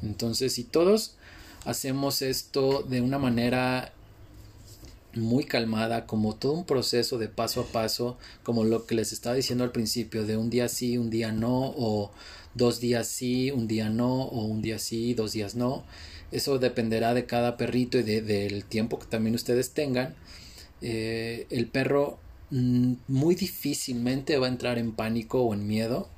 Entonces, 0.00 0.52
si 0.52 0.62
todos 0.62 1.16
hacemos 1.66 2.22
esto 2.22 2.82
de 2.82 3.02
una 3.02 3.18
manera 3.18 3.92
muy 5.14 5.44
calmada, 5.44 6.06
como 6.06 6.36
todo 6.36 6.52
un 6.52 6.64
proceso 6.64 7.18
de 7.18 7.28
paso 7.28 7.62
a 7.62 7.66
paso, 7.66 8.18
como 8.42 8.64
lo 8.64 8.86
que 8.86 8.94
les 8.94 9.12
estaba 9.12 9.34
diciendo 9.34 9.64
al 9.64 9.72
principio, 9.72 10.24
de 10.24 10.36
un 10.36 10.48
día 10.48 10.68
sí, 10.68 10.96
un 10.96 11.10
día 11.10 11.32
no, 11.32 11.74
o 11.76 12.12
dos 12.54 12.80
días 12.80 13.08
sí, 13.08 13.50
un 13.50 13.66
día 13.66 13.88
no, 13.88 14.22
o 14.22 14.44
un 14.44 14.62
día 14.62 14.78
sí, 14.78 15.14
dos 15.14 15.32
días 15.32 15.54
no. 15.54 15.84
Eso 16.32 16.58
dependerá 16.58 17.14
de 17.14 17.26
cada 17.26 17.56
perrito 17.56 17.98
y 17.98 18.02
del 18.02 18.64
tiempo 18.64 18.98
que 18.98 19.06
también 19.06 19.34
ustedes 19.34 19.70
tengan. 19.70 20.14
Eh, 20.82 21.46
el 21.50 21.66
perro 21.66 22.18
mm, 22.50 22.94
muy 23.08 23.34
difícilmente 23.34 24.38
va 24.38 24.46
a 24.46 24.50
entrar 24.50 24.78
en 24.78 24.92
pánico 24.92 25.42
o 25.42 25.54
en 25.54 25.66
miedo 25.66 26.08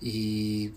y 0.00 0.72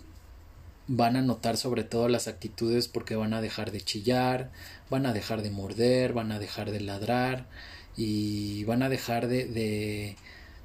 van 0.89 1.15
a 1.15 1.21
notar 1.21 1.55
sobre 1.55 1.85
todo 1.85 2.09
las 2.09 2.27
actitudes 2.27 2.89
porque 2.89 3.15
van 3.15 3.33
a 3.33 3.39
dejar 3.39 3.71
de 3.71 3.79
chillar, 3.79 4.51
van 4.89 5.05
a 5.05 5.13
dejar 5.13 5.41
de 5.41 5.51
morder, 5.51 6.11
van 6.11 6.33
a 6.33 6.39
dejar 6.39 6.71
de 6.71 6.81
ladrar 6.81 7.47
y 7.95 8.65
van 8.65 8.83
a 8.83 8.89
dejar 8.89 9.27
de 9.27 10.17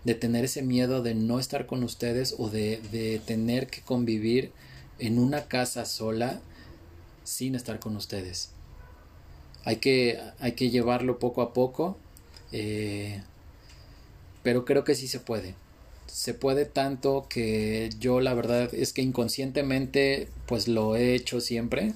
de 0.05 0.15
tener 0.15 0.45
ese 0.45 0.63
miedo 0.63 1.03
de 1.03 1.15
no 1.15 1.39
estar 1.39 1.67
con 1.67 1.83
ustedes 1.83 2.35
o 2.39 2.51
de, 2.51 2.81
de 2.93 3.21
tener 3.25 3.69
que 3.69 3.81
convivir 3.81 4.53
en 4.99 5.19
una 5.19 5.47
casa 5.49 5.87
sola 5.87 6.41
sin 7.25 7.55
estar 7.55 7.81
con 7.81 7.97
ustedes. 7.97 8.51
Hay 9.65 9.77
que, 9.77 10.21
hay 10.41 10.53
que 10.53 10.69
llevarlo 10.69 11.19
poco 11.19 11.41
a 11.41 11.55
poco, 11.55 11.97
eh, 12.53 13.23
pero 14.43 14.67
creo 14.67 14.85
que 14.85 14.95
sí 14.95 15.09
se 15.09 15.21
puede. 15.21 15.55
Se 16.07 16.35
puede 16.35 16.65
tanto 16.65 17.27
que 17.29 17.91
yo 17.99 18.21
la 18.21 18.35
verdad 18.35 18.73
es 18.75 18.93
que 18.93 19.03
inconscientemente 19.03 20.29
pues 20.47 20.69
lo 20.69 20.97
he 20.97 21.15
hecho 21.15 21.41
siempre 21.41 21.95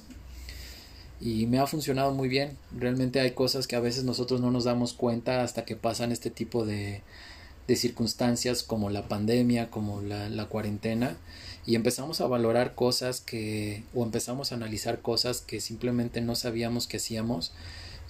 y 1.21 1.47
me 1.47 1.59
ha 1.59 1.67
funcionado 1.67 2.13
muy 2.13 2.29
bien. 2.29 2.57
Realmente 2.77 3.19
hay 3.19 3.31
cosas 3.31 3.67
que 3.67 3.75
a 3.75 3.79
veces 3.79 4.03
nosotros 4.03 4.41
no 4.41 4.51
nos 4.51 4.63
damos 4.63 4.93
cuenta 4.93 5.43
hasta 5.43 5.65
que 5.65 5.75
pasan 5.75 6.11
este 6.11 6.29
tipo 6.29 6.65
de, 6.65 7.01
de 7.69 7.75
circunstancias 7.75 8.63
como 8.63 8.89
la 8.89 9.07
pandemia, 9.07 9.69
como 9.69 10.01
la, 10.01 10.45
cuarentena, 10.47 11.17
y 11.67 11.75
empezamos 11.75 12.19
a 12.19 12.25
valorar 12.25 12.73
cosas 12.73 13.21
que, 13.21 13.83
o 13.93 14.03
empezamos 14.03 14.51
a 14.51 14.55
analizar 14.55 15.01
cosas 15.03 15.41
que 15.41 15.61
simplemente 15.61 16.19
no 16.19 16.33
sabíamos 16.33 16.87
que 16.87 16.97
hacíamos. 16.97 17.51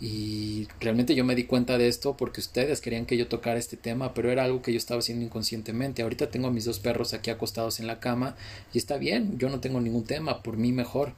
Y 0.02 0.68
realmente 0.80 1.14
yo 1.14 1.26
me 1.26 1.36
di 1.36 1.44
cuenta 1.44 1.78
de 1.78 1.90
esto 1.90 2.16
porque 2.16 2.40
ustedes 2.40 2.80
querían 2.80 3.06
que 3.06 3.18
yo 3.18 3.28
tocara 3.28 3.60
este 3.60 3.76
tema, 3.76 4.14
pero 4.14 4.32
era 4.32 4.46
algo 4.46 4.62
que 4.62 4.72
yo 4.72 4.78
estaba 4.78 5.00
haciendo 5.00 5.26
inconscientemente. 5.26 6.04
Ahorita 6.04 6.32
tengo 6.32 6.48
a 6.48 6.52
mis 6.52 6.66
dos 6.66 6.80
perros 6.80 7.14
aquí 7.14 7.30
acostados 7.30 7.82
en 7.82 7.88
la 7.88 8.00
cama 8.00 8.36
y 8.74 8.78
está 8.78 8.98
bien, 8.98 9.38
yo 9.38 9.50
no 9.50 9.60
tengo 9.60 9.82
ningún 9.82 10.06
tema, 10.06 10.42
por 10.42 10.56
mí 10.56 10.72
mejor. 10.72 11.14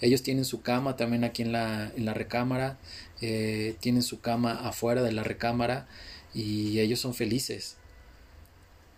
Ellos 0.00 0.22
tienen 0.22 0.44
su 0.44 0.62
cama 0.62 0.96
también 0.96 1.24
aquí 1.24 1.42
en 1.42 1.52
la, 1.52 1.92
en 1.96 2.04
la 2.06 2.14
recámara, 2.14 2.78
eh, 3.20 3.76
tienen 3.80 4.02
su 4.02 4.20
cama 4.20 4.52
afuera 4.52 5.02
de 5.02 5.12
la 5.12 5.22
recámara 5.22 5.86
y 6.32 6.80
ellos 6.80 7.00
son 7.00 7.14
felices. 7.14 7.76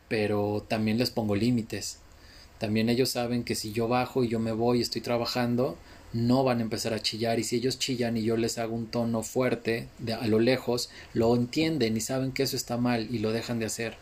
Pero 0.08 0.64
también 0.68 0.98
les 0.98 1.10
pongo 1.10 1.34
límites. 1.34 1.98
También 2.58 2.88
ellos 2.88 3.10
saben 3.10 3.42
que 3.44 3.54
si 3.54 3.72
yo 3.72 3.88
bajo 3.88 4.24
y 4.24 4.28
yo 4.28 4.38
me 4.38 4.52
voy 4.52 4.78
y 4.78 4.82
estoy 4.82 5.02
trabajando, 5.02 5.76
no 6.16 6.44
van 6.44 6.58
a 6.58 6.62
empezar 6.62 6.94
a 6.94 7.00
chillar 7.00 7.38
y 7.38 7.44
si 7.44 7.56
ellos 7.56 7.78
chillan 7.78 8.16
y 8.16 8.22
yo 8.22 8.36
les 8.36 8.58
hago 8.58 8.74
un 8.74 8.86
tono 8.86 9.22
fuerte 9.22 9.88
de, 9.98 10.14
a 10.14 10.26
lo 10.26 10.40
lejos, 10.40 10.90
lo 11.14 11.34
entienden 11.36 11.96
y 11.96 12.00
saben 12.00 12.32
que 12.32 12.42
eso 12.42 12.56
está 12.56 12.76
mal 12.76 13.08
y 13.14 13.18
lo 13.18 13.32
dejan 13.32 13.58
de 13.58 13.66
hacer. 13.66 13.96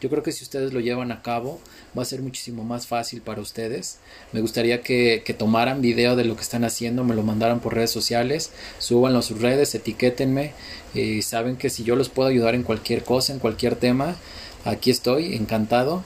Yo 0.00 0.10
creo 0.10 0.24
que 0.24 0.32
si 0.32 0.42
ustedes 0.42 0.72
lo 0.72 0.80
llevan 0.80 1.12
a 1.12 1.22
cabo 1.22 1.60
va 1.96 2.02
a 2.02 2.06
ser 2.06 2.22
muchísimo 2.22 2.64
más 2.64 2.88
fácil 2.88 3.22
para 3.22 3.40
ustedes. 3.40 3.98
Me 4.32 4.40
gustaría 4.40 4.82
que, 4.82 5.22
tomaran 5.38 5.80
video 5.80 6.16
de 6.16 6.24
lo 6.24 6.34
que 6.34 6.42
están 6.42 6.64
haciendo, 6.64 7.04
me 7.04 7.14
lo 7.14 7.22
mandaran 7.22 7.60
por 7.60 7.74
redes 7.74 7.92
sociales, 7.92 8.50
súbanlo 8.78 9.20
a 9.20 9.22
sus 9.22 9.40
redes, 9.40 9.74
etiquétenme 9.76 10.54
y 10.92 11.22
saben 11.22 11.56
que 11.56 11.70
si 11.70 11.84
yo 11.84 11.94
los 11.94 12.08
puedo 12.08 12.28
ayudar 12.28 12.56
en 12.56 12.64
cualquier 12.64 13.04
cosa, 13.04 13.32
en 13.32 13.38
cualquier 13.38 13.76
tema, 13.76 14.16
aquí 14.64 14.90
estoy, 14.90 15.36
encantado. 15.36 16.04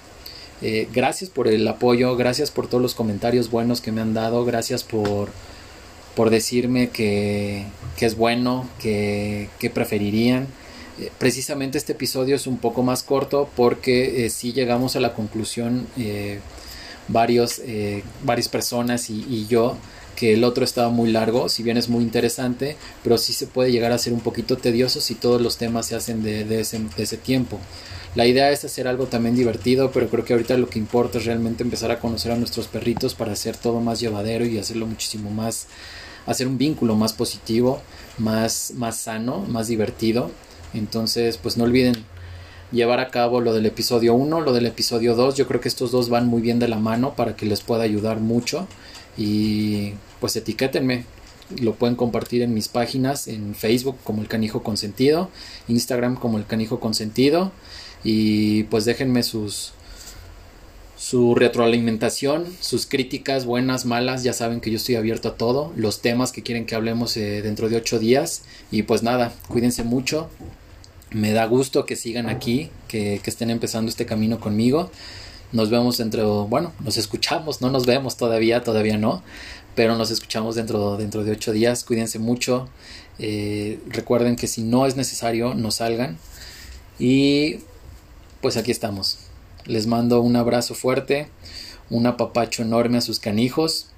Eh, 0.63 0.89
gracias 0.93 1.29
por 1.29 1.49
el 1.49 1.67
apoyo, 1.69 2.17
gracias 2.17 2.51
por 2.51 2.67
todos 2.67 2.81
los 2.81 2.95
comentarios 2.95 3.51
buenos 3.51 3.81
que 3.81 3.93
me 3.93 4.01
han 4.01 4.15
dado, 4.15 4.45
gracias 4.45 4.85
por, 4.85 5.29
por 6.15 6.31
decirme 6.31 6.89
que, 6.89 7.67
que 7.99 8.07
es 8.07 8.17
bueno, 8.17 8.69
que, 8.81 9.51
que 9.59 9.69
preferirían. 9.69 10.47
Eh, 10.99 11.11
precisamente 11.19 11.77
este 11.77 11.93
episodio 11.93 12.35
es 12.37 12.47
un 12.47 12.57
poco 12.57 12.83
más 12.83 13.03
corto 13.03 13.51
porque 13.55 14.25
eh, 14.25 14.31
si 14.31 14.55
llegamos 14.55 14.97
a 14.97 15.01
la 15.01 15.13
conclusión 15.13 15.87
varios, 17.09 17.61
varias 18.25 18.49
personas 18.49 19.11
y, 19.11 19.47
yo 19.47 19.77
que 20.17 20.33
el 20.33 20.45
otro 20.45 20.65
estaba 20.65 20.89
muy 20.89 21.13
largo, 21.13 21.51
si 21.51 21.63
bien 21.63 21.77
es 21.77 21.91
muy 21.91 22.03
interesante, 22.03 22.77
pero 23.05 23.19
sí 23.19 23.35
se 23.35 23.47
puede 23.47 23.71
llegar 23.71 23.93
a 23.93 23.99
ser 23.99 24.15
un 24.15 24.21
poquito 24.21 24.57
tedioso 24.57 25.03
si 25.03 25.15
todos 25.15 25.43
los 25.43 25.59
temas 25.59 25.85
se 25.85 25.95
hacen 25.95 26.23
de, 26.23 26.41
ese, 26.59 26.79
de, 26.79 27.03
ese, 27.03 27.19
tiempo. 27.19 27.61
La 28.17 28.27
idea 28.27 28.51
es 28.51 28.65
hacer 28.65 28.89
algo 28.89 29.07
también 29.07 29.37
divertido, 29.37 29.93
pero 29.93 30.09
creo 30.09 30.25
que 30.25 30.33
ahorita 30.33 30.57
lo 30.57 30.69
que 30.69 30.81
importa 30.81 31.19
es 31.19 31.27
realmente 31.27 31.63
empezar 31.63 31.93
a 31.93 32.01
conocer 32.01 32.33
a 32.33 32.37
nuestros 32.37 32.67
perritos 32.67 33.15
para 33.15 33.33
hacer 33.33 33.57
todo 33.57 33.81
más 33.81 34.01
llevadero 34.01 34.45
y 34.45 34.59
hacerlo 34.59 34.87
muchísimo 34.87 35.31
más, 35.31 35.69
hacer 36.27 36.49
un 36.49 36.59
vínculo 36.59 36.97
más 36.97 37.13
positivo, 37.13 37.81
más, 38.19 38.73
más 38.75 38.97
sano, 38.97 39.45
más 39.47 39.69
divertido 39.69 40.31
entonces, 40.79 41.39
pues 41.39 41.57
no 41.57 41.65
olviden 41.65 41.95
llevar 42.73 43.01
a 43.01 43.09
cabo 43.09 43.41
lo 43.41 43.53
del 43.53 43.67
episodio 43.67 44.15
1, 44.15 44.41
lo 44.41 44.53
del 44.53 44.67
episodio 44.67 45.15
2. 45.15 45.35
Yo 45.37 45.47
creo 45.47 45.61
que 45.61 45.69
estos 45.69 45.91
dos 45.91 46.09
van 46.09 46.27
muy 46.27 46.43
bien 46.43 46.59
de 46.59 46.69
la 46.69 46.79
mano 46.79 47.15
para 47.15 47.37
que 47.37 47.47
les 47.47 47.61
pueda 47.61 47.85
ayudar 47.85 48.21
mucho. 48.21 48.67
Y 49.17 49.95
pues 50.21 50.37
etiquétenme. 50.37 51.05
Lo 51.61 51.75
pueden 51.75 51.97
compartir 51.97 52.43
en 52.43 52.55
mis 52.55 52.69
páginas, 52.69 53.29
en 53.29 53.55
Facebook 53.55 53.97
como 54.05 54.23
el 54.23 54.29
canijo 54.29 54.63
consentido, 54.63 55.31
Instagram 55.69 56.17
como 56.17 56.39
el 56.39 56.47
canijo 56.47 56.81
consentido. 56.81 57.53
Y 58.05 58.65
pues 58.65 58.85
déjenme 58.85 59.23
sus, 59.23 59.73
su 60.97 61.35
retroalimentación, 61.35 62.47
sus 62.61 62.87
críticas 62.87 63.45
buenas, 63.45 63.85
malas, 63.85 64.23
ya 64.23 64.33
saben 64.33 64.61
que 64.61 64.71
yo 64.71 64.79
estoy 64.79 64.95
abierto 64.95 65.29
a 65.29 65.37
todo, 65.37 65.73
los 65.77 66.01
temas 66.01 66.33
que 66.33 66.43
quieren 66.43 66.65
que 66.67 66.75
hablemos 66.75 67.17
eh, 67.17 67.43
dentro 67.43 67.69
de 67.69 67.77
ocho 67.77 67.99
días 67.99 68.43
y 68.71 68.83
pues 68.83 69.03
nada, 69.03 69.33
cuídense 69.49 69.85
mucho, 69.85 70.31
me 71.11 71.33
da 71.33 71.45
gusto 71.45 71.85
que 71.85 71.97
sigan 71.97 72.29
aquí, 72.29 72.71
que, 72.89 73.21
que 73.23 73.31
estén 73.31 73.51
empezando 73.51 73.91
este 73.91 74.07
camino 74.07 74.41
conmigo, 74.41 74.91
nos 75.53 75.71
vemos 75.71 75.99
dentro, 75.99 76.47
bueno, 76.47 76.73
nos 76.81 76.97
escuchamos, 76.97 77.61
no 77.61 77.71
nos 77.71 77.87
vemos 77.87 78.17
todavía, 78.17 78.65
todavía 78.65 78.97
no, 78.97 79.23
pero 79.77 79.95
nos 79.95 80.11
escuchamos 80.11 80.57
dentro, 80.57 80.97
dentro 80.97 81.23
de 81.23 81.31
ocho 81.31 81.53
días, 81.53 81.85
cuídense 81.85 82.19
mucho, 82.19 82.69
eh, 83.21 83.79
recuerden 83.87 84.35
que 84.35 84.49
si 84.49 84.63
no 84.63 84.87
es 84.87 84.97
necesario, 84.97 85.55
no 85.55 85.71
salgan 85.71 86.19
y 86.99 87.59
pues 88.41 88.57
aquí 88.57 88.73
estamos. 88.73 89.19
Les 89.67 89.87
mando 89.87 90.21
un 90.21 90.35
abrazo 90.35 90.75
fuerte, 90.75 91.29
un 91.91 92.07
apapacho 92.07 92.63
enorme 92.63 92.99
a 92.99 93.03
sus 93.03 93.21
canijos 93.21 93.89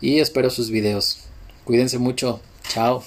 y 0.00 0.20
espero 0.20 0.50
sus 0.50 0.70
videos. 0.70 1.20
Cuídense 1.64 1.98
mucho. 1.98 2.40
Chao. 2.68 3.04